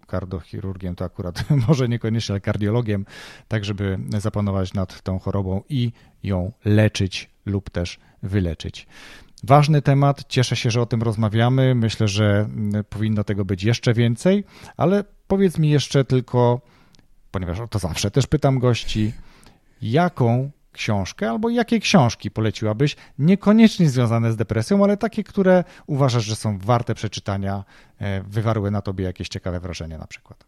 [0.08, 3.06] kardiochirurgiem, to akurat może niekoniecznie, ale kardiologiem,
[3.48, 5.92] tak żeby zapanować nad tą chorobą i
[6.24, 8.88] ją leczyć lub też wyleczyć.
[9.44, 11.76] Ważny temat, cieszę się, że o tym rozmawiamy.
[11.76, 14.44] Myślę, że mm, powinno tego być jeszcze więcej,
[14.78, 16.62] ale powiedz mi jeszcze tylko,
[17.32, 19.14] ponieważ o to zawsze też pytam gości,
[19.82, 26.36] jaką książkę, albo jakie książki poleciłabyś, niekoniecznie związane z depresją, ale takie, które uważasz, że
[26.36, 27.64] są warte przeczytania,
[28.00, 30.46] e, wywarły na tobie jakieś ciekawe wrażenie na przykład?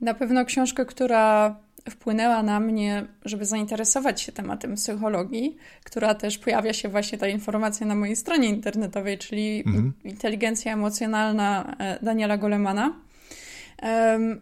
[0.00, 1.56] Na pewno książkę, która
[1.90, 7.86] wpłynęła na mnie, żeby zainteresować się tematem psychologii, która też pojawia się właśnie ta informacja
[7.86, 9.92] na mojej stronie internetowej, czyli mhm.
[10.04, 12.92] Inteligencja emocjonalna e, Daniela Golemana,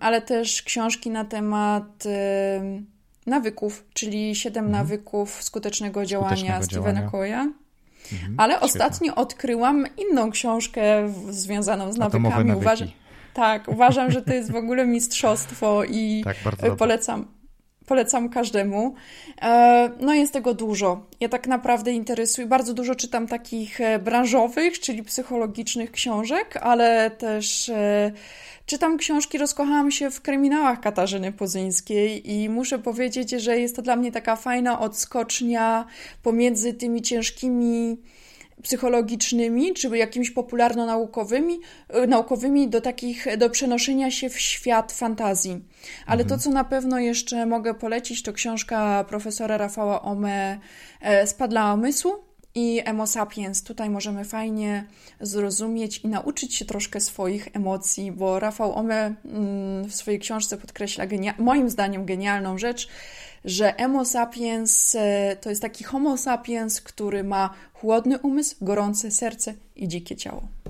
[0.00, 2.04] ale też książki na temat
[3.26, 4.82] nawyków, czyli siedem mhm.
[4.82, 7.52] nawyków skutecznego działania skutecznego Stephena Coya.
[8.12, 8.66] Mhm, Ale świetne.
[8.66, 12.52] ostatnio odkryłam inną książkę związaną z nawykami.
[12.52, 12.88] Uważam,
[13.34, 16.24] tak, uważam, że to jest w ogóle mistrzostwo i
[16.60, 17.26] tak, polecam.
[17.86, 18.94] Polecam każdemu.
[19.42, 21.06] E, no jest tego dużo.
[21.20, 27.68] Ja tak naprawdę interesuję, bardzo dużo czytam takich e, branżowych, czyli psychologicznych książek, ale też
[27.68, 28.12] e,
[28.66, 33.96] Czytam książki, rozkochałam się w kryminałach Katarzyny Pozyńskiej i muszę powiedzieć, że jest to dla
[33.96, 35.86] mnie taka fajna odskocznia
[36.22, 37.96] pomiędzy tymi ciężkimi
[38.62, 45.60] psychologicznymi, czy jakimiś popularno-naukowymi e, naukowymi do takich, do przenoszenia się w świat fantazji.
[46.06, 46.28] Ale mhm.
[46.28, 50.58] to, co na pewno jeszcze mogę polecić, to książka profesora Rafała Ome
[51.00, 52.12] e, Spadla umysłu
[52.54, 53.62] i Emo Sapiens.
[53.62, 54.84] Tutaj możemy fajnie
[55.20, 61.04] zrozumieć i nauczyć się troszkę swoich emocji, bo Rafał Ome mm, w swojej książce podkreśla
[61.38, 62.88] moim zdaniem genialną rzecz,
[63.44, 69.54] że Emo Sapiens e, to jest taki Homo Sapiens, który ma chłodny umysł, gorące serce
[69.76, 70.61] i dzikie ciało.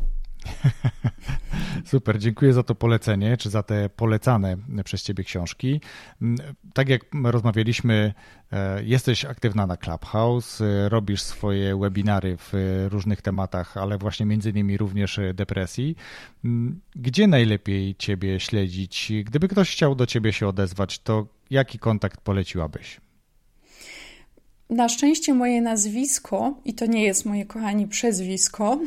[1.84, 5.80] Super, dziękuję za to polecenie, czy za te polecane przez Ciebie książki.
[6.22, 8.14] Mm, tak jak rozmawialiśmy,
[8.52, 12.52] e, jesteś aktywna na Clubhouse, e, robisz swoje webinary w
[12.90, 15.96] różnych tematach, ale właśnie między innymi również depresji.
[16.44, 19.12] Mm, gdzie najlepiej Ciebie śledzić?
[19.24, 23.00] Gdyby ktoś chciał do Ciebie się odezwać, to jaki kontakt poleciłabyś?
[24.72, 28.78] Na szczęście moje nazwisko, i to nie jest moje kochani przezwisko,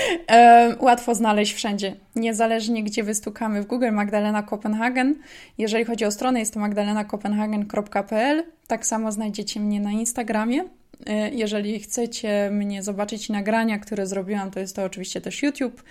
[0.80, 1.96] łatwo znaleźć wszędzie.
[2.16, 5.14] Niezależnie gdzie wystukamy w Google Magdalena Kopenhagen.
[5.58, 8.44] Jeżeli chodzi o stronę, jest to magdalenakopenhagen.pl.
[8.66, 10.64] Tak samo znajdziecie mnie na Instagramie.
[11.06, 15.82] E, jeżeli chcecie mnie zobaczyć nagrania, które zrobiłam, to jest to oczywiście też YouTube.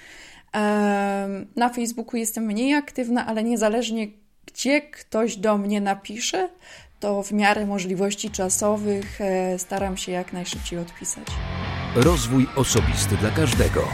[1.56, 4.08] Na Facebooku jestem mniej aktywna, ale niezależnie
[4.46, 6.50] gdzie ktoś do mnie napisze,
[7.00, 11.28] to w miarę możliwości czasowych e, staram się jak najszybciej odpisać.
[11.96, 13.88] Rozwój osobisty dla każdego.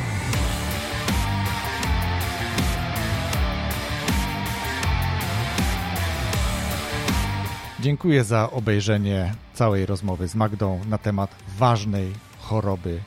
[7.80, 13.00] Dziękuję za obejrzenie całej rozmowy z Magdą na temat ważnej choroby,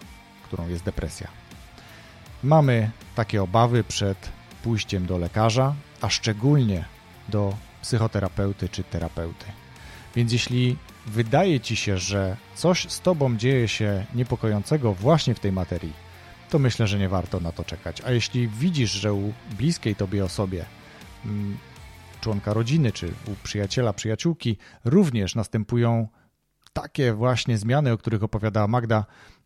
[0.45, 1.29] którą jest depresja.
[2.43, 4.19] Mamy takie obawy przed
[4.63, 6.85] pójściem do lekarza, a szczególnie
[7.29, 9.64] do psychoterapeuty czy terapeuty.
[10.17, 15.53] Więc jeśli wydaje ci się, że coś z tobą dzieje się niepokojącego właśnie w tej
[15.53, 15.93] materii,
[16.51, 18.01] to myślę, że nie warto na to czekać.
[18.01, 20.65] A jeśli widzisz, że u bliskiej tobie osobie,
[21.25, 21.59] mm,
[22.21, 26.09] członka rodziny czy u przyjaciela, przyjaciółki również następują
[26.73, 29.05] takie właśnie zmiany, o których opowiadała Magda,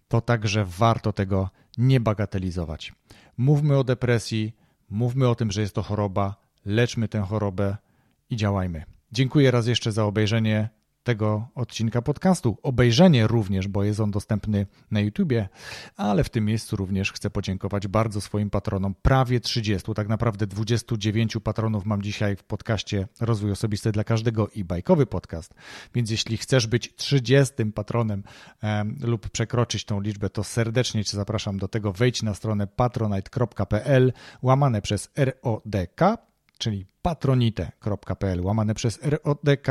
[0.09, 2.93] to także warto tego nie bagatelizować.
[3.37, 4.57] Mówmy o depresji,
[4.91, 7.77] mówmy o tym, że jest to choroba, leczmy tę chorobę
[8.31, 8.98] i działajmy.
[9.13, 10.69] Dziękuję raz jeszcze za obejrzenie
[11.03, 12.59] tego odcinka podcastu.
[12.63, 15.49] Obejrzenie również, bo jest on dostępny na YouTubie,
[15.97, 18.95] ale w tym miejscu również chcę podziękować bardzo swoim patronom.
[19.03, 24.65] Prawie 30, tak naprawdę 29 patronów mam dzisiaj w podcaście Rozwój Osobisty dla Każdego i
[24.65, 25.55] bajkowy podcast.
[25.95, 28.23] Więc jeśli chcesz być 30 patronem
[29.01, 31.93] lub przekroczyć tą liczbę, to serdecznie Cię zapraszam do tego.
[31.93, 36.28] Wejdź na stronę patronite.pl łamane przez RODK
[36.59, 39.67] czyli patronite.pl łamane przez RODK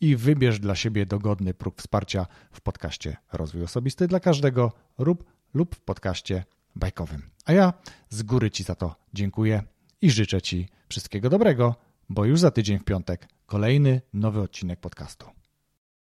[0.00, 5.24] i wybierz dla siebie dogodny próg wsparcia w podcaście Rozwój Osobisty dla każdego lub,
[5.54, 6.44] lub w podcaście
[6.76, 7.22] bajkowym.
[7.44, 7.72] A ja
[8.08, 9.62] z góry Ci za to dziękuję
[10.02, 11.74] i życzę Ci wszystkiego dobrego,
[12.08, 15.37] bo już za tydzień w piątek kolejny nowy odcinek podcastu.